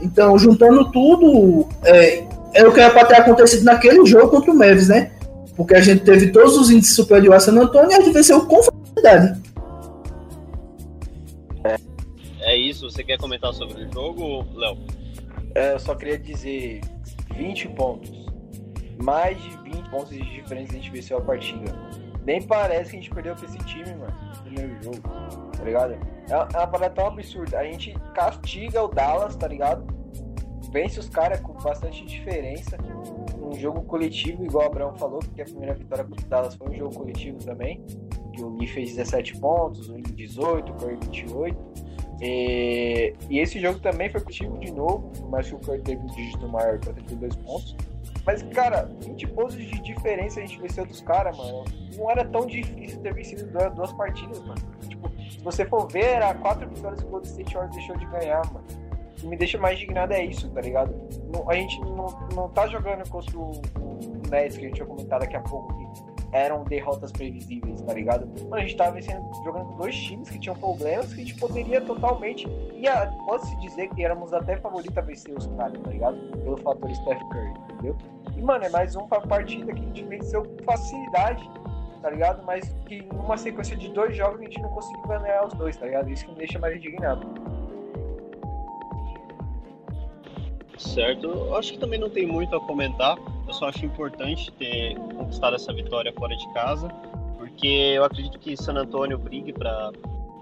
[0.00, 2.24] Então, juntando tudo, é,
[2.54, 5.10] é o que era para ter acontecido naquele jogo contra o Mavis, né?
[5.56, 8.46] Porque a gente teve todos os índices superiores a San Antônio e a gente venceu
[8.46, 9.42] com facilidade.
[12.42, 14.78] É isso, você quer comentar sobre o jogo, Léo?
[15.56, 16.80] É, eu só queria dizer
[17.34, 18.24] 20 pontos.
[19.02, 21.74] Mais de 20 pontos de diferença a gente venceu a partida.
[22.24, 25.00] Nem parece que a gente perdeu pra esse time, mano, no primeiro jogo,
[25.56, 25.92] tá ligado?
[26.28, 27.58] É uma, é uma parada tão absurda.
[27.58, 29.86] A gente castiga o Dallas, tá ligado?
[30.70, 32.76] Vence os caras com bastante diferença.
[33.40, 36.70] Um jogo coletivo, igual o Abraão falou, porque a primeira vitória contra o Dallas foi
[36.70, 37.84] um jogo coletivo também.
[38.32, 41.56] Que o Lee fez 17 pontos, o Lee 18, o Curry 28.
[42.20, 46.48] E, e esse jogo também foi positivo de novo, mas o Curry teve um dígito
[46.48, 47.76] maior para 32 pontos.
[48.26, 51.64] Mas, cara, 20 pontos de diferença a gente venceu dos caras, mano.
[51.96, 54.60] Não era tão difícil ter vencido duas partidas, mano.
[54.88, 58.06] Tipo, se você for ver, era quatro vitórias que o Golden State Warriors deixou de
[58.06, 58.64] ganhar, mano.
[59.10, 60.94] O que me deixa mais indignado é isso, tá ligado?
[61.32, 64.88] Não, a gente não, não tá jogando contra o, o Nets, que a gente vai
[64.88, 65.72] comentar daqui a pouco,
[66.34, 68.26] eram derrotas previsíveis, tá ligado?
[68.42, 71.80] Mano, a gente tava vencendo, jogando dois times que tinham problemas que a gente poderia
[71.80, 72.44] totalmente.
[72.74, 72.84] E
[73.24, 76.16] pode-se dizer que éramos até favoritos a vencer os caras, tá ligado?
[76.42, 77.96] Pelo fator Steph Curry, entendeu?
[78.36, 81.48] E, mano, é mais uma partida que a gente venceu com facilidade,
[82.02, 82.42] tá ligado?
[82.44, 85.86] Mas que numa sequência de dois jogos a gente não conseguiu ganhar os dois, tá
[85.86, 86.10] ligado?
[86.10, 87.24] Isso que me deixa mais indignado.
[90.76, 93.16] Certo, acho que também não tem muito a comentar
[93.46, 96.88] Eu só acho importante ter conquistado essa vitória fora de casa,
[97.36, 99.92] porque eu acredito que San Antonio brigue para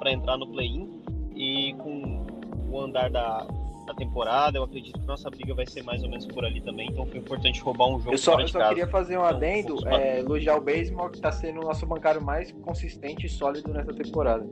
[0.06, 1.02] entrar no play-in
[1.34, 2.26] e com
[2.70, 3.46] o andar da,
[3.86, 6.88] da temporada, eu acredito que nossa briga vai ser mais ou menos por ali também,
[6.88, 8.68] então foi importante roubar um jogo Eu só, fora eu de só casa.
[8.70, 11.84] queria fazer um Então, adendo, vamos é, elogiar o Baseball, que tá sendo o nosso
[11.86, 14.46] bancário mais consistente e sólido nessa temporada.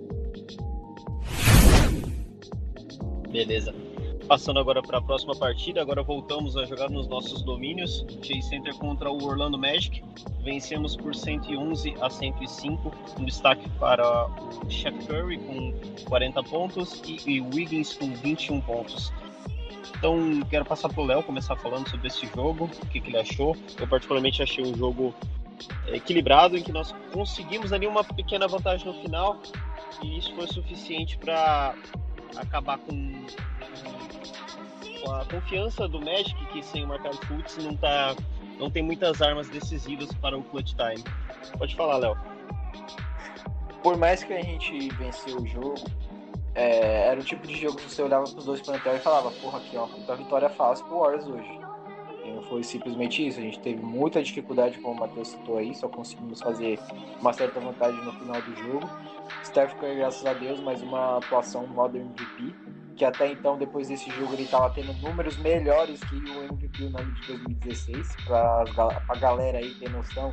[3.31, 3.73] Beleza.
[4.31, 8.07] Passando agora para a próxima partida, agora voltamos a jogar nos nossos domínios.
[8.23, 10.05] Chase Center contra o Orlando Magic.
[10.45, 12.93] Vencemos por 111 a 105.
[13.19, 15.75] Um destaque para o Shaq Curry com
[16.05, 19.13] 40 pontos e, e Wiggins com 21 pontos.
[19.99, 23.19] Então, quero passar para o Léo começar falando sobre esse jogo, o que, que ele
[23.19, 23.57] achou.
[23.81, 25.13] Eu, particularmente, achei um jogo
[25.89, 29.43] é, equilibrado, em que nós conseguimos ali uma pequena vantagem no final,
[30.01, 31.75] e isso foi suficiente para
[32.37, 33.27] acabar com,
[35.07, 38.15] a confiança do Magic, que sem o Marcelo Fultz não, tá,
[38.59, 41.03] não tem muitas armas decisivas para o clutch time.
[41.59, 42.17] Pode falar, Léo.
[43.83, 45.75] Por mais que a gente venceu o jogo,
[46.55, 49.59] é, era o tipo de jogo que você olhava pros dois plantel e falava, porra,
[49.59, 51.61] aqui é uma puta vitória fácil pro Warriors hoje.
[52.25, 55.75] E não foi simplesmente isso, a gente teve muita dificuldade, como o Matheus citou aí,
[55.75, 56.79] só conseguimos fazer
[57.21, 58.91] uma certa vantagem no final do jogo.
[59.45, 62.55] Steph Curry, graças a Deus, mais uma atuação Modern MVP,
[63.01, 67.15] que até então, depois desse jogo, ele estava tendo números melhores que o MVP unânime
[67.15, 68.65] de 2016, para
[69.09, 70.31] a galera aí ter noção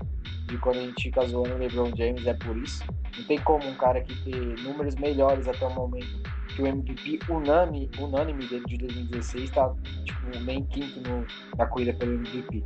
[0.47, 2.83] de quando a gente fica zoando o LeBron James, é por isso.
[3.17, 7.19] Não tem como um cara que ter números melhores até o momento que o MVP
[7.29, 11.25] unânime, unânime dele de 2016 tá tipo, nem quinto no,
[11.57, 12.63] na corrida pelo MVP.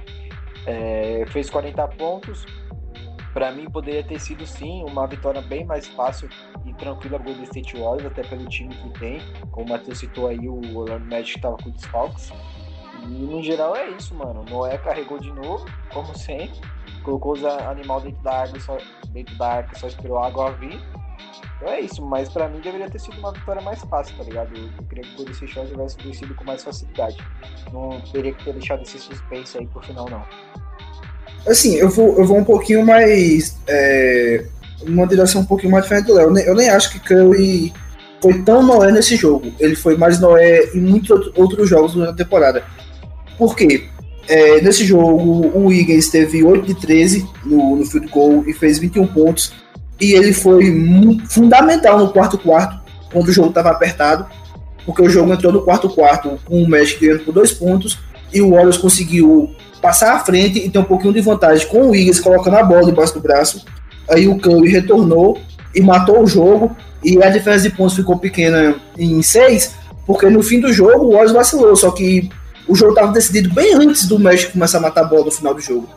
[0.66, 2.44] É, fez 40 pontos.
[3.34, 6.30] Para mim poderia ter sido sim uma vitória bem mais fácil
[6.66, 9.22] e tranquila a Golden State Warriors, até pelo time que tem.
[9.52, 12.32] Como o Matheus citou aí, o Orlando Magic estava com desfalques.
[13.04, 14.44] E no geral é isso, mano.
[14.44, 16.60] Noé carregou de novo, como sempre.
[17.04, 18.78] Colocou os animais dentro da água, só,
[19.10, 20.80] dentro da arca, só esperou a água vir.
[21.56, 24.56] Então é isso, mas pra mim deveria ter sido uma vitória mais fácil, tá ligado?
[24.56, 27.18] Eu, eu queria que o Golden State Warriors tivesse vencido com mais facilidade.
[27.72, 30.26] Não teria que ter deixado esse suspense aí pro final, não.
[31.48, 33.58] Assim, eu vou, eu vou um pouquinho mais.
[33.68, 34.46] É,
[34.88, 36.36] uma direção um pouquinho mais diferente do Léo.
[36.40, 37.72] Eu nem- acho que Curry
[38.22, 39.52] foi tão Noé nesse jogo.
[39.60, 42.64] Ele foi mais Noé em muitos outro- outros jogos durante a temporada.
[43.38, 43.86] Por quê?
[44.28, 48.78] É, nesse jogo, o Wiggins teve 8 de 13 no, no field goal e fez
[48.80, 49.52] 21 pontos.
[50.00, 50.66] E ele foi
[51.30, 52.80] fundamental no quarto quarto,
[53.12, 54.26] quando o jogo estava apertado.
[54.86, 58.00] Porque o jogo entrou no quarto quarto com o Magic ganhando por dois pontos.
[58.34, 59.52] E o Warriors conseguiu
[59.82, 62.86] passar à frente e ter um pouquinho de vantagem com o Wiggins colocando a bola
[62.86, 63.66] debaixo do braço.
[64.10, 65.40] Aí o Curry retornou
[65.74, 66.76] e matou o jogo.
[67.04, 69.74] E a diferença de pontos ficou pequena em seis,
[70.06, 71.76] porque no fim do jogo o Warriors vacilou.
[71.76, 72.30] Só que
[72.68, 75.54] o jogo estava decidido bem antes do Magic começar a matar a bola no final
[75.54, 75.90] do jogo.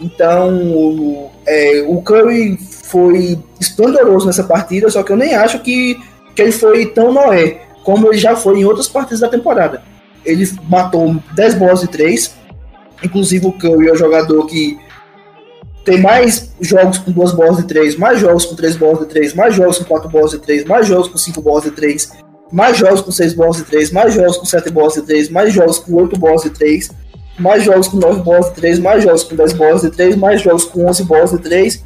[0.00, 6.00] Então o, é, o Curry foi esplendoroso nessa partida, só que eu nem acho que,
[6.34, 9.82] que ele foi tão Noé como ele já foi em outras partidas da temporada.
[10.24, 12.34] Ele matou 10 bolas de 3,
[13.02, 14.78] Inclusive o Curry é o jogador que
[15.84, 19.34] tem mais jogos com duas bolas de três, mais jogos com três bolas de três,
[19.34, 22.12] mais jogos com quatro bolas de três, mais jogos com cinco bolas de três,
[22.52, 25.52] mais jogos com seis bolas de três, mais jogos com sete bolas de três, mais
[25.52, 26.90] jogos com oito bolas de três,
[27.38, 30.42] mais jogos com nove bolas de três, mais jogos com dez bolas de três, mais
[30.42, 31.82] jogos com onze bolas de três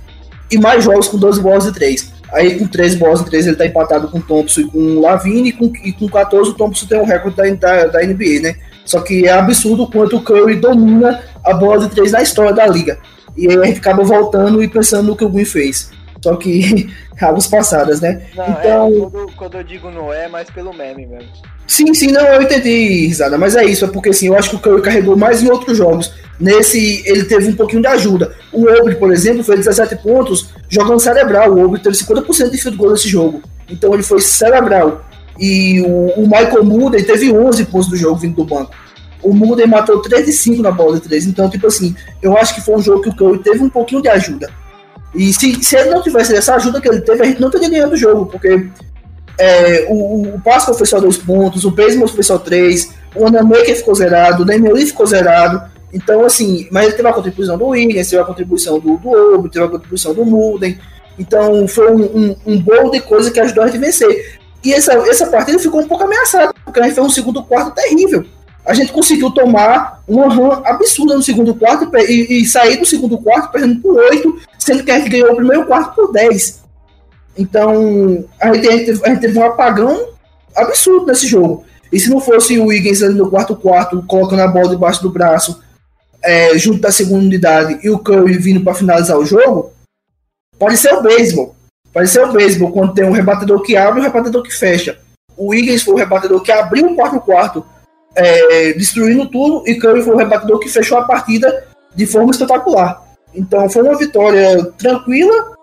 [0.51, 2.12] e mais jogos com 12 bolas de três.
[2.33, 5.53] Aí com 13 bolas de três ele tá empatado com Thompson e com Lavine e
[5.53, 8.57] com, e com 14 o Thompson tem o recorde da, da, da NBA, né?
[8.85, 12.53] Só que é absurdo o quanto o Curry domina a bola de três na história
[12.53, 12.99] da liga.
[13.37, 15.91] E aí a gente acaba voltando e pensando no que o Green fez.
[16.22, 16.89] Só que
[17.20, 18.22] águas passadas, né?
[18.35, 21.28] Não, Então- é, quando, quando eu digo não é, mais pelo meme mesmo.
[21.66, 24.57] Sim, sim, não, eu entendi, risada, mas é isso, é porque assim, eu acho que
[24.57, 26.12] o Curry carregou mais em outros jogos.
[26.39, 28.35] Nesse, ele teve um pouquinho de ajuda.
[28.53, 31.53] O Obre, por exemplo, fez 17 pontos jogando cerebral.
[31.53, 33.41] O Obre teve 50% de field goal nesse jogo.
[33.68, 35.05] Então ele foi cerebral.
[35.39, 38.72] E o, o Michael Mulder teve 11 pontos do jogo vindo do banco.
[39.22, 41.26] O Mulder matou 3 de 5 na bola de 3.
[41.26, 44.03] Então, tipo assim, eu acho que foi um jogo que o Curry teve um pouquinho
[44.03, 44.51] de ajuda.
[45.14, 47.70] E se, se ele não tivesse essa ajuda que ele teve, a gente não teria
[47.70, 48.68] ganhado o jogo, porque
[49.39, 53.76] é, o, o Pascal fez só dois pontos, o Basemore fez só três, o Anamaker
[53.76, 55.62] ficou zerado, o Damian Lee ficou zerado.
[55.93, 59.64] Então, assim, mas ele teve a contribuição do Williams, teve a contribuição do, do teve
[59.64, 60.78] a contribuição do Mulden.
[61.16, 64.41] Então, foi um, um, um bolo de coisa que ajudou a gente a vencer.
[64.65, 67.75] E essa, essa partida ficou um pouco ameaçada, porque a gente fez um segundo quarto
[67.75, 68.25] terrível.
[68.65, 73.19] A gente conseguiu tomar uma run absurda no segundo quarto e, e, sair do segundo
[73.19, 76.62] quarto perdendo por 8, sendo que a gente ganhou o primeiro quarto por 10.
[77.37, 80.09] Então, a gente, a gente teve- a gente teve um apagão
[80.57, 81.65] absurdo nesse jogo.
[81.93, 85.11] E se não fosse o Wiggins ali no quarto quarto, colocando a bola debaixo do
[85.11, 85.61] braço,
[86.23, 89.73] é, junto da segunda unidade e o Curry vindo para finalizar o jogo,
[90.59, 91.54] pode ser o beisebol.
[92.07, 94.99] Ser o beisebol quando tem um rebatedor que abre e um rebatedor que fecha.
[95.36, 97.64] O Wiggins foi o rebatedor que abriu o quarto quarto,
[98.14, 103.03] é, destruindo tudo, e Curry foi o rebatedor que fechou a partida de forma espetacular.
[103.34, 105.55] Então foi uma vitória tranquila,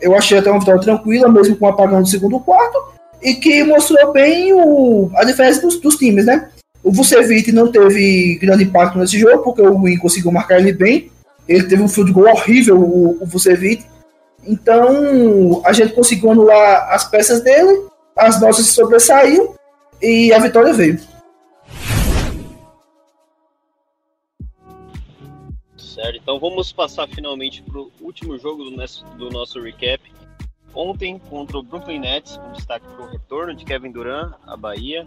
[0.00, 2.78] eu achei até uma vitória tranquila, mesmo com o apagão do segundo quarto,
[3.22, 6.48] e que mostrou bem o, a diferença dos, dos times, né?
[6.82, 11.10] O Vucevic não teve grande impacto nesse jogo, porque o Win conseguiu marcar ele bem.
[11.46, 13.84] Ele teve um field goal horrível, o, o Vucevic.
[14.44, 17.86] Então, a gente conseguiu anular as peças dele,
[18.16, 19.54] as nossas se sobressaíram
[20.00, 20.98] e a vitória veio.
[25.76, 30.00] Certo, então vamos passar finalmente para o último jogo do nosso, do nosso recap.
[30.74, 35.06] Ontem, contra o Brooklyn Nets, um destaque para o retorno de Kevin Durant à Bahia.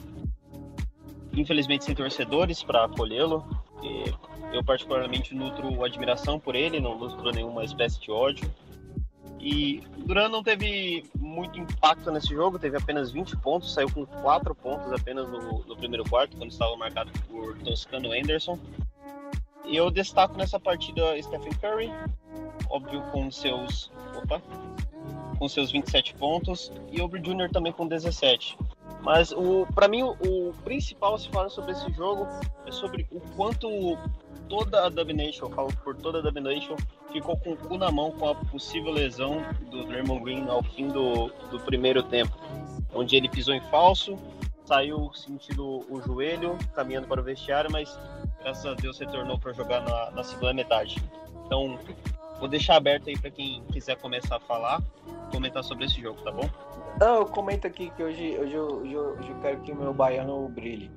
[1.36, 3.44] Infelizmente, sem torcedores para acolhê-lo.
[4.52, 8.48] Eu, particularmente, nutro admiração por ele, não nutro nenhuma espécie de ódio.
[9.44, 14.56] E Durant não teve muito impacto nesse jogo, teve apenas 20 pontos, saiu com 4
[14.56, 18.58] pontos apenas no, no primeiro quarto, quando estava marcado por Toscano Anderson.
[19.66, 21.92] E eu destaco nessa partida Stephen Curry,
[22.70, 23.92] óbvio com seus.
[24.16, 24.42] Opa!
[25.38, 27.52] Com seus 27 pontos, e Obre Jr.
[27.52, 28.58] também com 17.
[29.02, 32.26] Mas o para mim o, o, principal se falar sobre esse jogo
[32.66, 33.68] é sobre o quanto
[34.48, 36.78] toda a Domination, eu falo por toda a Domination,
[37.14, 40.88] ficou com o cu na mão com a possível lesão do Draymond Green ao fim
[40.88, 42.36] do, do primeiro tempo,
[42.94, 44.18] onde ele pisou em falso,
[44.66, 47.98] saiu sentindo o joelho, caminhando para o vestiário, mas
[48.42, 50.98] graças a Deus retornou para jogar na, na, segunda metade.
[51.46, 51.78] Então,
[52.40, 54.82] vou deixar aberto aí para quem quiser começar a falar,
[55.32, 56.50] comentar sobre esse jogo, tá bom?
[57.00, 60.48] Não, eu comento aqui que hoje, hoje, hoje, hoje eu quero que o meu baiano
[60.50, 60.92] brilhe.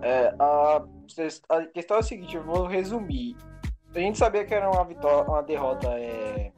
[0.00, 0.82] É, a,
[1.48, 3.36] a questão é a seguinte, eu vou resumir.
[3.94, 6.50] A gente sabia que era uma vitória, uma derrota é,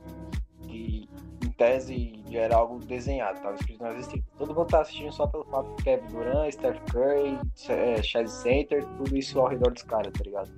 [0.62, 1.08] que
[1.44, 4.24] em tese era algo desenhado, estava escrito nas estrelas.
[4.38, 8.84] Todo mundo tá assistindo só pelo fato de Kevin Durant, Steph Curry, é, Chaz Center,
[8.96, 10.50] tudo isso ao redor dos caras, tá ligado?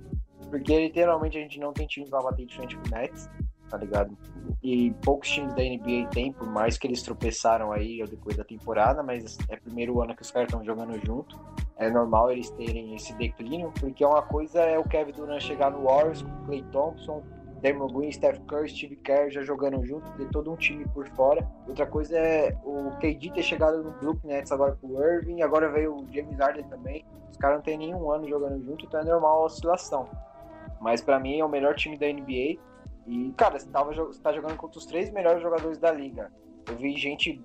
[0.49, 3.29] Porque literalmente a gente não tem time pra bater de frente com o Nets,
[3.69, 4.17] tá ligado?
[4.63, 9.03] E poucos times da NBA tem, por mais que eles tropeçaram aí depois da temporada,
[9.03, 11.37] mas é o primeiro ano que os caras estão jogando junto
[11.77, 15.83] é normal eles terem esse declínio, porque uma coisa é o Kevin Durant chegar no
[15.83, 17.23] Warriors com Clay Thompson,
[17.61, 21.47] Damon Green, Steph Curry, Steve Kerr já jogando junto, ter todo um time por fora.
[21.67, 25.69] Outra coisa é o KD ter chegado no Brooklyn Nets agora com o Irving, agora
[25.69, 27.05] veio o James Harden também.
[27.31, 30.07] Os caras não tem nenhum ano jogando junto, então é normal a oscilação.
[30.79, 32.59] Mas para mim é o melhor time da NBA.
[33.07, 36.31] E, cara, você, tava, você tá jogando contra os três melhores jogadores da liga.
[36.67, 37.41] Eu vi gente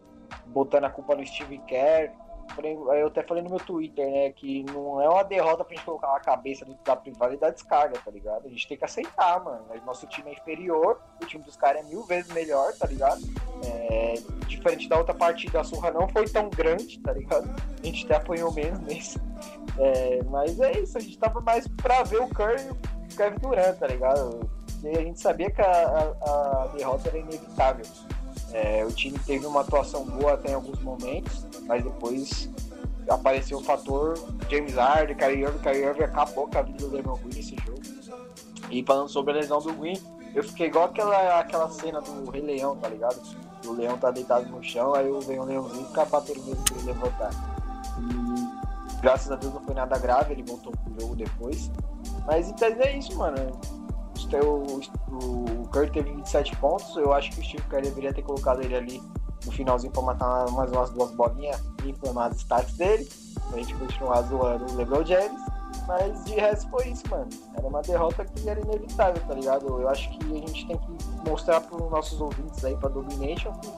[0.46, 2.12] botando a culpa no Steve Kerr,
[2.60, 6.14] eu até falei no meu Twitter, né, que não é uma derrota pra gente colocar
[6.14, 8.46] a cabeça da privada e da descarga, tá ligado?
[8.46, 9.64] A gente tem que aceitar, mano.
[9.86, 13.22] Nosso time é inferior, o time dos caras é mil vezes melhor, tá ligado?
[13.64, 14.14] É,
[14.46, 17.48] diferente da outra partida, a surra não foi tão grande, tá ligado?
[17.82, 19.18] A gente até apanhou menos nesse.
[19.78, 23.38] É, mas é isso, a gente tava mais pra ver o Curry e o Kevin
[23.38, 24.50] Durant, tá ligado?
[24.82, 27.86] E a gente sabia que a, a, a derrota era inevitável.
[28.52, 32.50] É, o time teve uma atuação boa até em alguns momentos, mas depois
[33.08, 34.14] apareceu o fator
[34.48, 37.80] James Harden, Kyrie Irving, Kyrie Irving acabou com a vida do Lemon Green nesse jogo.
[38.70, 39.98] E falando sobre a lesão do Green,
[40.34, 43.20] eu fiquei igual aquela, aquela cena do Rei Leão, tá ligado?
[43.66, 46.86] O leão tá deitado no chão, aí vem o leãozinho ficar batendo mesmo pra ele
[46.86, 47.30] levantar.
[47.98, 51.70] E graças a Deus não foi nada grave, ele voltou pro jogo depois.
[52.26, 53.36] Mas então é isso, mano
[54.40, 56.96] o, o Curry teve 27 pontos.
[56.96, 59.02] Eu acho que o Steve Curry deveria ter colocado ele ali
[59.44, 63.08] no finalzinho para matar mais umas duas bolinhas e inflamar as stats dele.
[63.48, 65.40] Pra gente continuar zoando o LeBron James.
[65.86, 67.28] Mas de resto foi isso, mano.
[67.56, 69.66] Era uma derrota que era inevitável, tá ligado?
[69.66, 73.52] Eu acho que a gente tem que mostrar para os nossos ouvintes aí, pra Domination,
[73.54, 73.68] que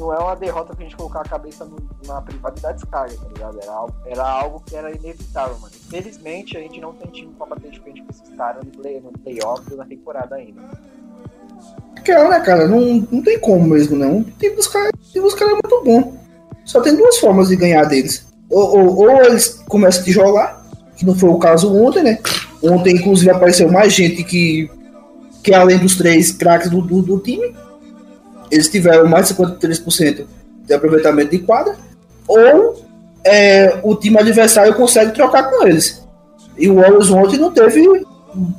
[0.00, 1.76] não é uma derrota pra gente colocar a cabeça no,
[2.06, 3.60] na privada da descarga, tá ligado?
[3.62, 5.74] Era algo, era algo que era inevitável, mano.
[5.86, 9.02] Infelizmente, a gente não tem time pra bater de frente com esses caras no, play,
[9.22, 10.62] playoff na temporada ainda.
[11.94, 12.66] Aquela, né, cara?
[12.66, 14.24] Não, não tem como mesmo, não.
[14.24, 16.14] Time dos caras é muito bom.
[16.64, 18.26] Só tem duas formas de ganhar deles.
[18.48, 22.18] Ou, ou, ou eles começam a jogar, que não foi o caso ontem, né?
[22.62, 24.70] Ontem, inclusive, apareceu mais gente que,
[25.42, 27.54] que além dos três craques do, do, do time
[28.50, 30.26] eles tiveram mais de 53%
[30.66, 31.76] de aproveitamento de quadra,
[32.26, 32.84] ou
[33.24, 36.02] é, o time adversário consegue trocar com eles.
[36.56, 38.06] E o Warriors ontem não teve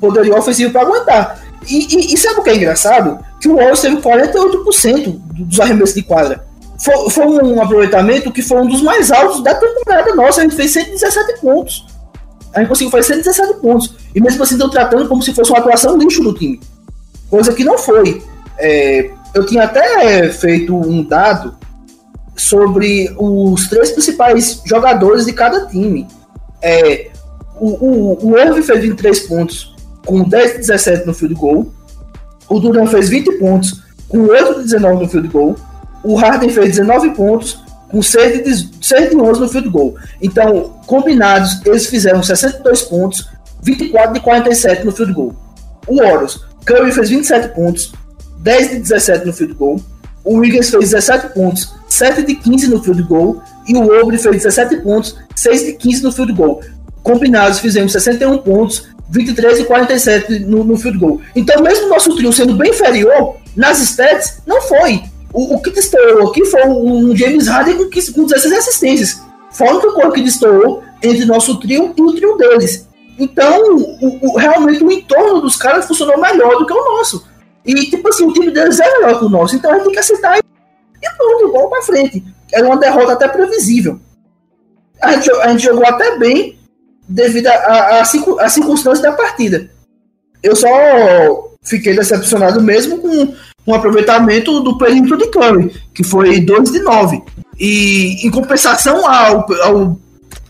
[0.00, 1.42] poderio ofensivo para aguentar.
[1.68, 3.18] E, e, e, sabe o que é engraçado?
[3.40, 6.44] Que o Warriors teve 48% dos arremessos de quadra.
[6.78, 10.40] Foi, foi, um aproveitamento que foi um dos mais altos da temporada nossa.
[10.40, 11.86] A gente fez 117 pontos.
[12.52, 13.94] a gente conseguiu fazer 117 pontos.
[14.14, 16.60] E mesmo assim, estão tratando como se fosse uma atuação lixo do time.
[17.30, 18.22] Coisa que não foi.
[18.58, 21.56] É, eu tinha até feito um dado
[22.36, 26.06] sobre os três principais jogadores de cada time.
[26.60, 27.10] É,
[27.56, 29.74] o, o, o Irving fez 23 pontos
[30.04, 31.72] com 10 de 17 no field goal.
[32.48, 35.56] O Duran fez 20 pontos com 8 de 19 no field goal.
[36.04, 39.94] O Harden fez 19 pontos com 6 de, 6 de 11 no field goal.
[40.20, 43.28] Então, combinados, eles fizeram 62 pontos,
[43.62, 45.34] 24 de 47 no field goal.
[45.86, 47.92] O Warriors, Curry fez 27 pontos,
[48.42, 49.80] 10 de 17 no field goal.
[50.24, 53.42] O Wiggins fez 17 pontos, 7 de 15 no field goal.
[53.66, 56.60] E o Obre fez 17 pontos, 6 de 15 no field goal.
[57.02, 61.20] Combinados, fizemos 61 pontos, 23 e 47 no, no field goal.
[61.34, 65.02] Então, mesmo nosso trio sendo bem inferior, nas stats, não foi.
[65.32, 69.22] O, o que destoou aqui foi um James Harden com, com 16 assistências.
[69.50, 72.88] Fora que o que destoou entre nosso trio e o trio deles.
[73.18, 77.24] Então, o, o, realmente o entorno dos caras funcionou melhor do que o nosso.
[77.64, 79.56] E, tipo assim, o time deles é melhor que o nosso.
[79.56, 80.42] Então a gente tem que aceitar e,
[81.02, 82.24] e pronto, vamos pra frente.
[82.52, 83.98] Era uma derrota até previsível.
[85.00, 86.58] A gente, a gente jogou até bem
[87.08, 89.70] devido às circunstâncias da partida.
[90.42, 90.68] Eu só
[91.62, 93.34] fiquei decepcionado mesmo com
[93.64, 97.22] o aproveitamento do perímetro de Curry, que foi 2 de 9.
[97.58, 99.98] E em compensação ao, ao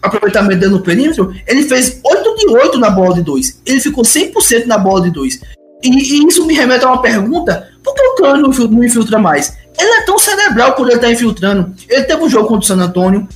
[0.00, 3.62] aproveitamento dele no perímetro, ele fez 8 de 8 na bola de 2.
[3.66, 5.40] Ele ficou 100% na bola de 2.
[5.82, 9.56] E, e, isso me remete a uma pergunta: por que o Curry não, infiltra mais?
[9.78, 11.74] Ele é tão cerebral por ele estar infiltrando.
[11.88, 13.26] Ele teve um jogo contra o San Antonio.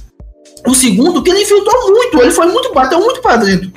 [0.67, 3.73] O segundo, que ele infiltrou muito, ele foi muito, bateu muito para dentro.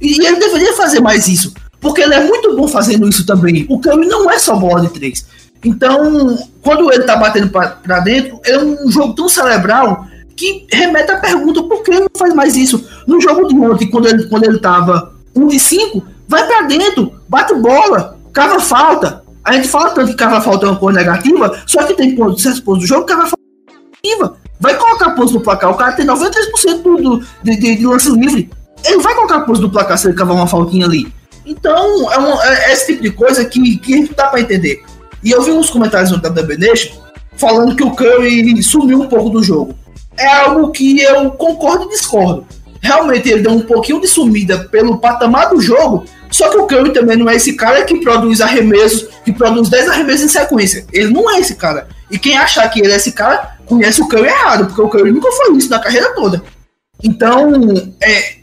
[0.00, 1.52] E, e ele deveria fazer mais isso.
[1.80, 3.66] Porque ele é muito bom fazendo isso também.
[3.68, 5.26] O Curry não é só bola de três.
[5.64, 10.06] Então, quando ele tá batendo para dentro, é um jogo tão cerebral
[10.36, 12.84] que remete à pergunta por que ele não faz mais isso.
[13.06, 17.20] No jogo de ontem, quando ele, quando ele tava 1 de 5, vai para dentro,
[17.28, 19.22] bate bola, cava falta.
[19.42, 22.42] A gente fala tanto que cava falta é uma coisa negativa, só que tem pontos,
[22.42, 24.36] certos pontos do jogo, cava falta é negativa.
[24.58, 28.50] Vai colocar pontos no placar, o cara tem 93% do, de, de, de lance livre.
[28.84, 31.12] Ele vai colocar pontos no placar se ele cavar uma faltinha ali.
[31.44, 34.82] Então, é, um, é esse tipo de coisa que, que dá para entender.
[35.22, 36.94] E eu vi uns comentários no WB Nation
[37.36, 39.74] falando que o Curry sumiu um pouco do jogo.
[40.16, 42.46] É algo que eu concordo e discordo.
[42.84, 46.92] Realmente ele deu um pouquinho de sumida pelo patamar do jogo, só que o Curry
[46.92, 50.84] também não é esse cara que produz arremessos, que produz 10 arremessos em sequência.
[50.92, 51.88] Ele não é esse cara.
[52.10, 55.12] E quem achar que ele é esse cara, conhece o Curry errado, porque o Curry
[55.12, 56.42] nunca foi isso na carreira toda.
[57.02, 57.50] Então,
[58.02, 58.34] é,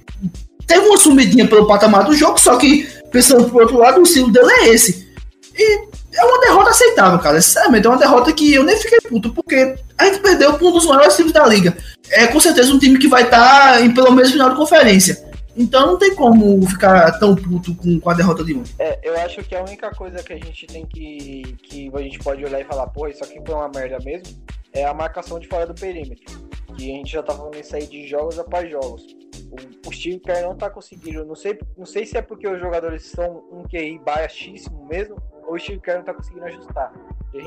[0.65, 4.31] teve uma sumidinha pelo patamar do jogo, só que, pensando por outro lado, o estilo
[4.31, 5.07] dele é esse.
[5.55, 5.90] E
[6.22, 7.41] é uma derrota aceitável, cara.
[7.41, 10.86] Sinceramente, é uma derrota que eu nem fiquei puto, porque a gente perdeu um dos
[10.86, 11.76] maiores times da liga.
[12.09, 15.32] É com certeza um time que vai estar tá em pelo menos final de conferência.
[15.55, 18.74] Então não tem como ficar tão puto com, com a derrota de ontem.
[18.80, 21.57] É, eu acho que a única coisa que a gente tem que.
[21.63, 24.28] que a gente pode olhar e falar, pô, isso aqui foi uma merda mesmo,
[24.74, 26.49] é a marcação de fora do perímetro.
[26.78, 29.03] Que a gente já tá falando isso aí de jogos após jogos.
[29.51, 31.26] O, o Steve Kerr não tá conseguindo.
[31.26, 35.17] Não sei, não sei se é porque os jogadores são um QI baixíssimo mesmo,
[35.47, 36.91] ou o Steve Kerr não tá conseguindo ajustar.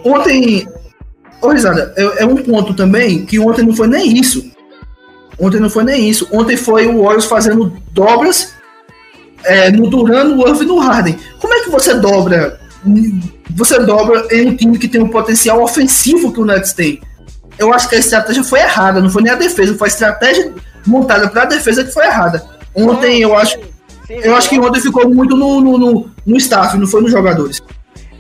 [0.05, 0.67] Ontem.
[0.67, 0.73] Tá...
[1.43, 4.55] Ô, Risada, é, é um ponto também que ontem não foi nem isso
[5.39, 6.29] Ontem não foi nem isso.
[6.33, 8.55] Ontem foi o Warriors fazendo dobras
[9.45, 11.19] é, no Duran, no Irving e no Harden.
[11.41, 12.61] Como é que você dobra?
[13.51, 17.01] Você dobra em um time que tem um potencial ofensivo que o Nets tem.
[17.59, 20.53] Eu acho que a estratégia foi errada, não foi nem a defesa, foi a estratégia
[20.87, 22.45] montada para a defesa que foi errada.
[22.75, 23.59] Ontem eu acho,
[24.09, 27.63] eu acho que ontem ficou muito no, no, no, no staff, não foi nos jogadores.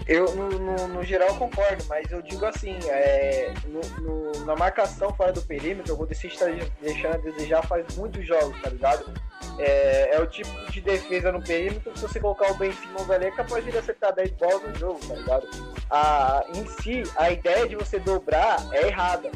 [0.07, 5.33] Eu, no, no, no, geral, concordo, mas eu digo assim, é, no, na marcação fora
[5.33, 6.47] do perímetro, o Golden State tá
[6.83, 9.15] deixando a desejar faz muitos jogos, tá ligado?
[9.59, 13.09] É, é, o tipo de defesa no perímetro que se você colocar o Ben Simmons
[13.09, 15.49] ali, é capaz de acertar 10 bolas no jogo, tá ligado?
[15.89, 19.31] A, em si, a ideia de você dobrar é errada.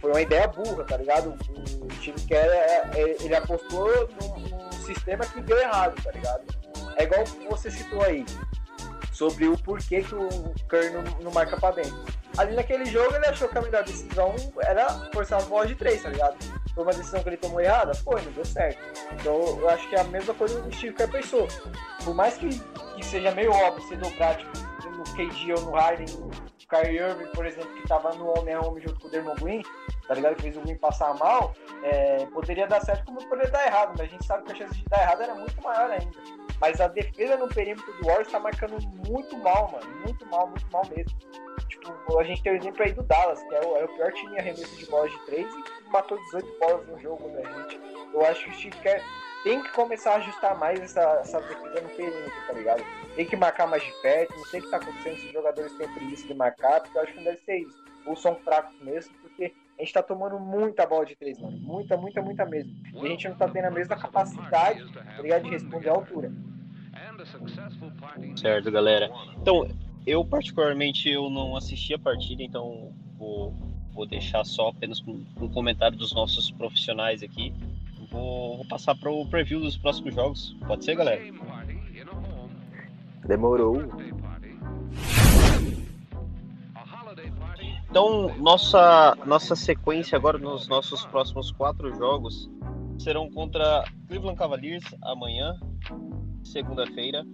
[0.00, 1.30] Foi uma ideia burra, tá ligado?
[1.30, 6.02] O, o time que era, é, é, ele apostou num, num sistema que deu errado,
[6.02, 6.44] tá ligado?
[6.96, 8.24] É igual você citou aí
[9.12, 10.28] sobre o porquê que o
[10.68, 12.04] Curry não, não marca pra dentro.
[12.36, 16.02] Ali naquele jogo ele achou que a melhor decisão era forçar as bolas de três,
[16.02, 16.36] tá ligado?
[16.74, 17.94] Foi uma decisão que ele tomou errada?
[17.94, 18.78] Foi, não deu certo.
[19.12, 21.48] Então eu acho que é a mesma coisa que o Steve Kerr pensou.
[22.04, 24.50] Por mais que, que seja meio óbvio dobrar, tipo,
[24.98, 26.30] no KD ou no Harden, o
[26.68, 29.62] Kyrie Irving, por exemplo, que tava no homem a homem junto com o Dermon Green,
[30.06, 30.36] tá ligado?
[30.36, 34.00] Que fez o Green passar mal, é, poderia dar certo como poderia dar errado, mas
[34.00, 36.37] a gente sabe que a chance de dar errado era muito maior ainda.
[36.60, 39.86] Mas a defesa no perímetro do Warriors tá marcando muito mal, mano.
[40.04, 41.16] Muito mal, muito mal mesmo.
[41.68, 44.12] Tipo, a gente tem o exemplo aí do Dallas, que é o, é o pior
[44.12, 47.80] time em arremesso de bolas de 3 e matou 18 bolas no jogo da gente.
[48.12, 49.02] Eu acho que o Steve Kerr
[49.44, 52.84] tem que começar a ajustar mais essa, essa defesa no perímetro, tá ligado?
[53.14, 55.72] Tem que marcar mais de perto, não sei o que tá acontecendo se os jogadores
[55.76, 57.84] têm preguiça de marcar, porque eu acho que não deve ser isso.
[58.06, 61.56] Ou são fracos mesmo, porque a gente tá tomando muita bola de três, mano.
[61.58, 62.72] Muita, muita, muita mesmo.
[62.94, 65.44] E a gente não tá tendo a mesma capacidade, tá ligado?
[65.44, 66.32] De responder à altura.
[68.34, 69.08] Certo, galera.
[69.40, 69.68] Então,
[70.04, 73.54] eu particularmente eu não assisti a partida, então vou,
[73.92, 77.54] vou deixar só apenas com um comentário dos nossos profissionais aqui.
[78.10, 80.56] Vou, vou passar para o preview dos próximos jogos.
[80.66, 81.22] Pode ser, galera?
[83.24, 83.82] Demorou.
[87.90, 92.50] Então, nossa, nossa sequência agora nos nossos próximos quatro jogos
[92.98, 95.58] serão contra Cleveland Cavaliers amanhã,
[96.44, 97.24] segunda-feira,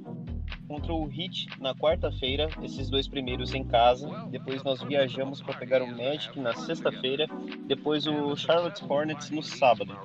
[0.69, 4.09] contra o Heat na quarta-feira, esses dois primeiros em casa.
[4.31, 7.27] Depois nós viajamos para pegar o Magic na sexta-feira,
[7.67, 9.97] depois o Charlotte Hornets no sábado.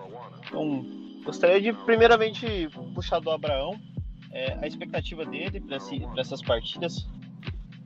[0.47, 0.85] Então,
[1.23, 3.79] gostaria de primeiramente puxar do Abraão
[4.31, 5.77] é, a expectativa dele para
[6.17, 7.07] essas partidas.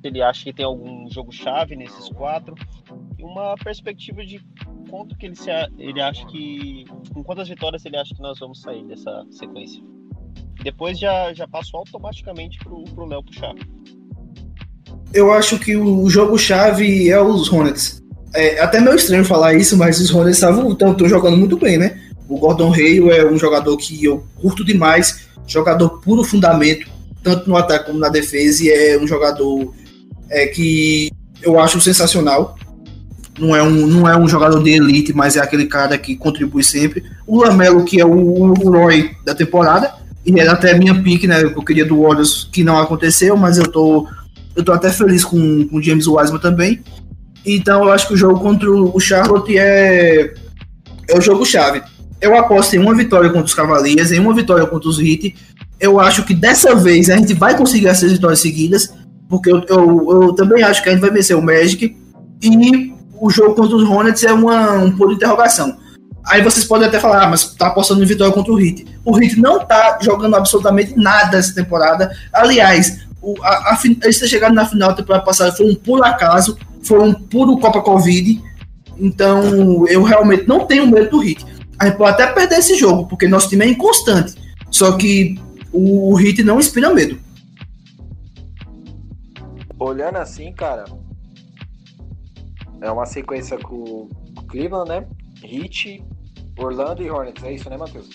[0.03, 2.55] Ele acha que tem algum jogo chave nesses quatro
[3.17, 4.41] e uma perspectiva de
[4.89, 8.61] quanto que ele, se, ele acha que com quantas vitórias ele acha que nós vamos
[8.61, 9.81] sair dessa sequência.
[10.61, 13.53] Depois já, já passo automaticamente pro, pro Léo puxar.
[15.13, 18.01] Eu acho que o jogo-chave é os Hornets.
[18.35, 22.01] É até meio estranho falar isso, mas os Hornets estão jogando muito bem, né?
[22.27, 26.89] O Gordon Hayward é um jogador que eu curto demais, jogador puro fundamento,
[27.21, 29.73] tanto no ataque como na defesa, e é um jogador
[30.34, 31.11] é, que
[31.41, 32.57] eu acho sensacional.
[33.39, 36.63] Não é, um, não é um jogador de elite, mas é aquele cara que contribui
[36.63, 37.03] sempre.
[37.25, 39.93] O Lamelo, que é o, o Roy da temporada,
[40.25, 41.43] e era até minha pique, né?
[41.43, 44.07] Eu queria do Warriors, que não aconteceu, mas eu tô,
[44.55, 46.81] eu tô até feliz com o James Wiseman também.
[47.45, 50.34] Então eu acho que o jogo contra o Charlotte é,
[51.09, 51.81] é o jogo-chave.
[52.21, 55.36] Eu aposto em uma vitória contra os Cavaliers, em uma vitória contra os Heat.
[55.79, 58.93] Eu acho que dessa vez a gente vai conseguir essas vitórias seguidas,
[59.30, 61.97] porque eu, eu, eu também acho que a gente vai vencer o Magic.
[62.41, 65.78] E o jogo contra os Hornets é uma, um ponto de interrogação.
[66.26, 68.86] Aí vocês podem até falar, ah, mas tá apostando em vitória contra o Heat.
[69.03, 72.15] O Heat não tá jogando absolutamente nada essa temporada.
[72.32, 76.03] Aliás, o, a, a, eles ter chegado na final da temporada passada foi um puro
[76.03, 78.41] acaso, foi um puro Copa Covid.
[78.97, 81.45] Então, eu realmente não tenho medo do Heat.
[81.80, 84.36] A gente pode até perder esse jogo, porque nosso time é inconstante.
[84.69, 85.39] Só que
[85.71, 87.19] o, o Heat não inspira medo.
[89.84, 90.86] Olhando assim, cara,
[92.79, 94.09] é uma sequência com o
[94.47, 95.07] Cleveland, né?
[95.43, 96.01] Heat,
[96.57, 98.09] Orlando e Hornets, é isso, né, Matheus?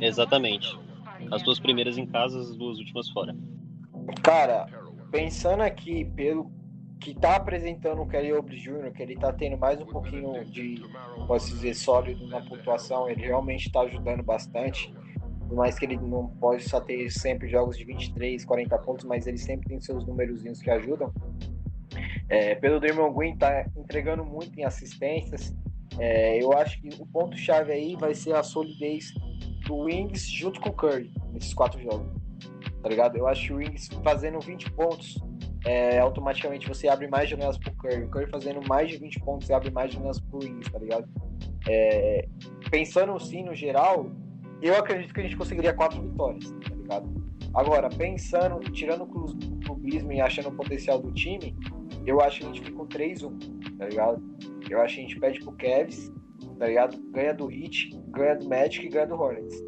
[0.00, 0.80] Exatamente.
[1.30, 3.36] As duas primeiras em casa, as duas últimas fora.
[4.22, 4.64] Cara,
[5.10, 6.50] pensando aqui pelo
[6.98, 10.82] que tá apresentando o Kelly Oubre Jr., que ele tá tendo mais um pouquinho de,
[11.26, 14.94] posso dizer, sólido na pontuação, ele realmente tá ajudando bastante.
[15.48, 19.26] Por mais que ele não pode só ter sempre jogos de 23, 40 pontos, mas
[19.26, 21.10] ele sempre tem seus númerozinhos que ajudam.
[22.28, 25.54] É, pelo Draymond Green tá entregando muito em assistências.
[25.98, 29.12] É, eu acho que o ponto-chave aí vai ser a solidez
[29.66, 32.12] do Wings junto com o Curry nesses quatro jogos.
[32.82, 33.16] Tá ligado?
[33.16, 35.18] Eu acho que o Wings fazendo 20 pontos,
[35.64, 38.04] é, automaticamente você abre mais janelas pro Curry.
[38.04, 41.08] O Curry fazendo mais de 20 pontos, você abre mais janelas pro Wings, tá ligado?
[41.66, 42.28] É,
[42.70, 44.10] pensando assim no geral,
[44.62, 47.28] eu acredito que a gente conseguiria quatro vitórias, tá ligado?
[47.54, 49.06] Agora, pensando, tirando o
[49.64, 51.56] clubismo e achando o potencial do time,
[52.06, 54.22] eu acho que a gente fica com 3-1, tá ligado?
[54.68, 56.12] Eu acho que a gente pede pro Cavs,
[56.58, 56.96] tá ligado?
[57.10, 59.62] Ganha do Heat, ganha do Magic e ganha do Hornets.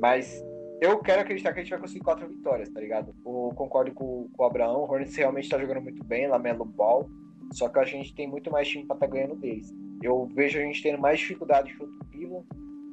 [0.00, 0.44] Mas
[0.80, 3.14] eu quero acreditar que a gente vai conseguir quatro vitórias, tá ligado?
[3.24, 7.08] Eu concordo com, com o Abraão, o Hornets realmente tá jogando muito bem, Lamelo Ball,
[7.52, 9.72] só que a gente tem muito mais time pra estar tá ganhando deles.
[10.02, 12.46] Eu vejo a gente tendo mais dificuldade contra o Cleveland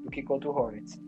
[0.03, 1.01] do que contra o Hornets.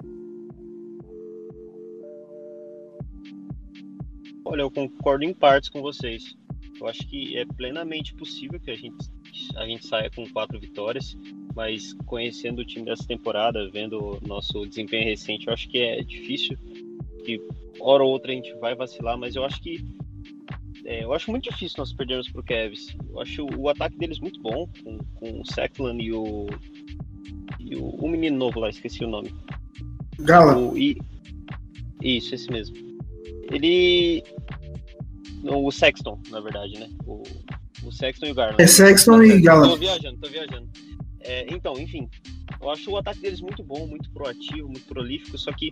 [4.51, 6.35] Olha, eu concordo em partes com vocês.
[6.77, 9.09] Eu acho que é plenamente possível que a gente,
[9.55, 11.17] a gente saia com quatro vitórias,
[11.55, 16.03] mas conhecendo o time dessa temporada, vendo o nosso desempenho recente, eu acho que é
[16.03, 16.57] difícil.
[17.23, 17.41] Que
[17.79, 19.85] hora ou outra a gente vai vacilar, mas eu acho que
[20.83, 22.93] é, eu acho muito difícil nós perdermos pro Cavs.
[23.09, 26.47] Eu acho o, ataque deles muito bom, com, com o Seklan e o.
[27.57, 29.33] E o, o menino novo lá, esqueci o nome.
[30.19, 30.57] Gala.
[30.57, 30.97] O, e,
[32.03, 32.75] isso, esse mesmo.
[33.51, 34.23] Ele
[35.43, 36.89] o Sexton, na verdade, né?
[37.05, 37.23] O,
[37.83, 38.61] O Sexton e o Garland.
[38.61, 39.79] É Sexton e Tô Garland.
[39.79, 40.69] viajando, tô viajando.
[41.21, 42.09] É, então, enfim,
[42.59, 45.71] eu acho o ataque deles muito bom, muito proativo, muito prolífico, só que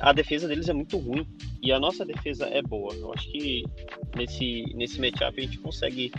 [0.00, 1.26] a defesa deles é muito ruim
[1.62, 2.94] e a nossa defesa é boa.
[2.94, 3.64] Eu acho que
[4.16, 6.12] nesse, nesse matchup a gente consegue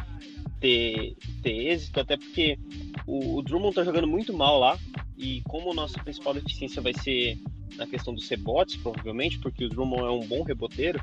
[0.59, 2.57] ter, ter êxito, até porque
[3.05, 4.77] o, o Drummond tá jogando muito mal lá
[5.17, 7.38] e como nossa principal deficiência vai ser
[7.75, 10.99] na questão dos rebotes, provavelmente, porque o Drummond é um bom reboteiro,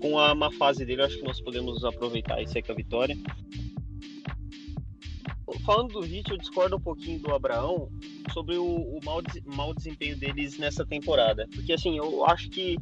[0.00, 3.16] com a má fase dele, acho que nós podemos aproveitar isso aí com a vitória.
[5.64, 7.90] Falando do Hit, eu discordo um pouquinho do Abraão
[8.32, 11.48] sobre o, o mau, mau desempenho deles nessa temporada.
[11.54, 12.76] Porque, assim, eu acho que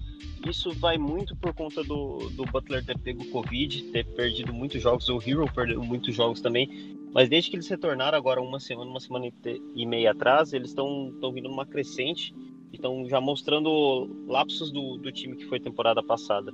[0.48, 5.08] isso vai muito por conta do, do Butler ter pego Covid, ter perdido muitos jogos,
[5.08, 6.96] o Hero perdeu muitos jogos também.
[7.12, 9.32] Mas desde que eles retornaram agora uma semana, uma semana e
[9.74, 12.34] e meia atrás, eles estão vindo numa crescente
[12.72, 16.52] e estão já mostrando lapsos do, do time que foi temporada passada.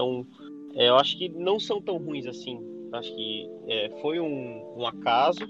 [0.00, 0.26] Então,
[0.74, 2.58] é, eu acho que não são tão ruins assim.
[2.90, 5.40] Eu acho que é, foi um, um acaso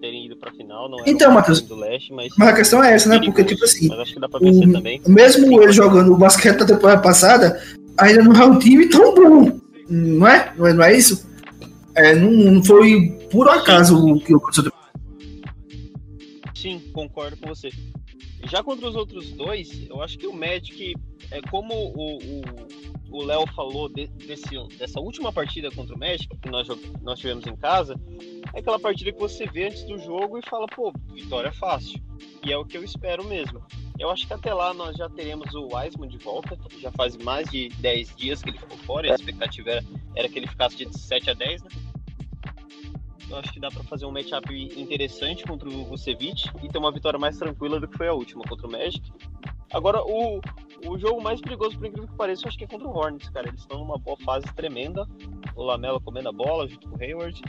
[0.00, 0.88] terem ido pra final.
[0.88, 3.18] Não Então, Matheus, do leste, mas, Mas a questão é essa, né?
[3.18, 5.00] Porque, tipo assim, Mas acho que dá vencer também.
[5.04, 7.60] o, mesmo ele jogando o basquete da temporada passada,
[7.98, 9.60] ainda não é um time tão bom.
[9.88, 10.54] Não é?
[10.56, 11.28] Não é, não é isso?
[11.94, 14.70] É, não, não foi por acaso o que aconteceu.
[16.54, 17.70] Sim, concordo com você.
[18.44, 20.94] Já contra os outros dois, eu acho que o Magic,
[21.30, 21.74] é como
[23.10, 26.68] o Léo falou de- desse, dessa última partida contra o Magic, que nós,
[27.02, 27.98] nós tivemos em casa,
[28.54, 32.00] é aquela partida que você vê antes do jogo e fala, pô, vitória fácil.
[32.44, 33.62] E é o que eu espero mesmo.
[33.98, 37.48] Eu acho que até lá nós já teremos o Wiseman de volta, já faz mais
[37.50, 39.84] de 10 dias que ele ficou fora, a expectativa era,
[40.14, 41.70] era que ele ficasse de 7 a 10, né?
[43.28, 46.92] Eu acho que dá pra fazer um matchup interessante contra o Vucevic e ter uma
[46.92, 49.12] vitória mais tranquila do que foi a última contra o Magic.
[49.72, 50.40] Agora, o,
[50.86, 53.28] o jogo mais perigoso, por incrível que pareça, eu acho que é contra o Hornets,
[53.30, 53.48] cara.
[53.48, 55.06] Eles estão numa boa fase tremenda.
[55.56, 57.42] O Lamelo comendo a bola junto com o Hayward.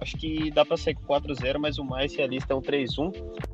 [0.00, 3.12] Acho que dá pra sair com 4-0, mas o mais realista é um 3-1.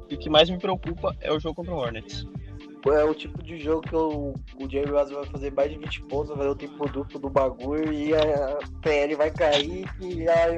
[0.08, 2.24] E o que mais me preocupa é o jogo contra o Hornets.
[2.89, 4.32] É o tipo de jogo que o,
[4.62, 7.28] o Jerry Russell vai fazer mais de 20 pontos, vai fazer o tempo duplo do
[7.30, 10.57] bagulho e a PL vai cair e aí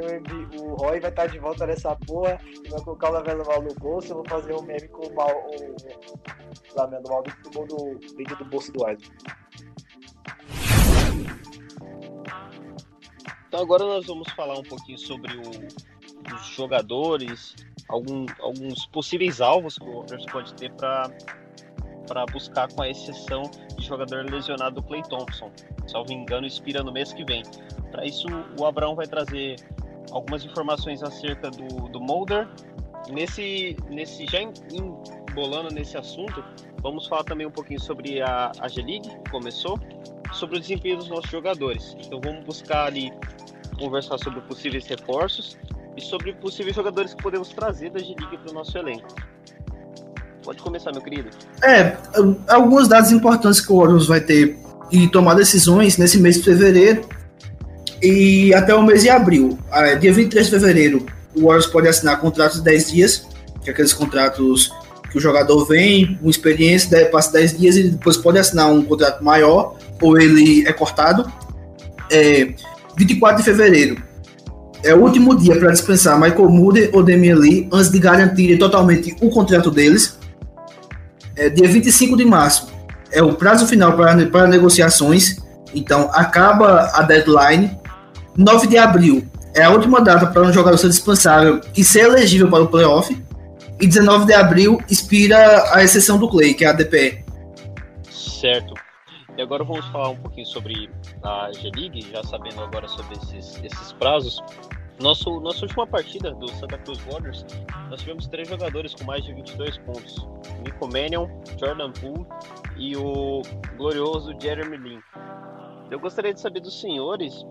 [0.59, 3.63] o, o Roy vai estar de volta nessa porra e vai colocar o Lamelo mal
[3.63, 4.11] no bolso.
[4.13, 8.37] Eu vou fazer um meme com o, mal, o Lamelo mal do gol do vídeo
[8.37, 9.17] do bolso do Wiseman.
[13.49, 17.55] Então agora nós vamos falar um pouquinho sobre o- os jogadores,
[17.89, 21.11] algum- alguns possíveis alvos que o Warriors pode ter para
[22.09, 23.43] para buscar com a exceção
[23.77, 25.51] de jogador lesionado do Clay Thompson.
[25.87, 27.43] Salvo engano, expira no mês que vem.
[27.91, 28.27] Para isso,
[28.59, 29.57] o Abraão vai trazer
[30.11, 32.49] algumas informações acerca do, do Mulder.
[33.11, 36.43] Nesse, nesse já em- embolando nesse assunto,
[36.83, 39.79] vamos falar também um pouquinho sobre a, a G-League, que começou,
[40.33, 41.97] sobre o desempenho dos nossos jogadores.
[42.05, 43.13] Então vamos buscar ali
[43.79, 45.57] conversar sobre possíveis reforços
[45.97, 49.09] e sobre possíveis jogadores que podemos trazer da G-League para o nosso elenco.
[50.49, 51.29] Pode começar, meu querido.
[51.63, 51.95] É,
[52.49, 54.57] alguns dados importantes que o Warriors vai ter
[54.91, 57.03] e tomar decisões nesse mês de fevereiro
[58.03, 59.59] e até o mês de abril.
[59.71, 61.05] Ah, dia 23 de fevereiro,
[61.37, 63.27] o Warriors pode assinar contratos de 10 dias,
[63.63, 64.73] que é aqueles contratos
[65.13, 69.23] que o jogador vem com experiência, passa 10 dias e depois pode assinar um contrato
[69.23, 71.31] maior ou ele é cortado.
[72.11, 72.55] É,
[72.97, 74.03] 24 de fevereiro
[74.83, 79.15] é o último dia para dispensar Michael Moody ou Damian Lee antes de garantir totalmente
[79.21, 80.18] o contrato deles.
[81.39, 82.69] É, dia 25 de março
[83.13, 85.37] é o prazo final para, para negociações,
[85.75, 87.79] então acaba a deadline.
[88.37, 92.51] 9 de abril é a última data para um jogador ser dispensável e ser elegível
[92.51, 93.17] para o playoff.
[93.81, 97.25] E 19 de abril expira a exceção do Clay, que é a DPE.
[98.11, 98.75] Certo.
[99.37, 100.91] E agora vamos falar um pouquinho sobre
[101.23, 104.43] a G-League, já sabendo agora sobre esses, esses prazos.
[105.01, 107.47] Nosso, nossa última partida do Santa Cruz Warriors,
[107.89, 110.27] nós tivemos três jogadores com mais de 22 pontos.
[110.65, 111.29] Nico Mannion,
[111.59, 112.27] Jordan Poole
[112.77, 113.43] e o
[113.77, 115.01] glorioso Jeremy Lin.
[115.91, 117.43] Eu gostaria de saber dos senhores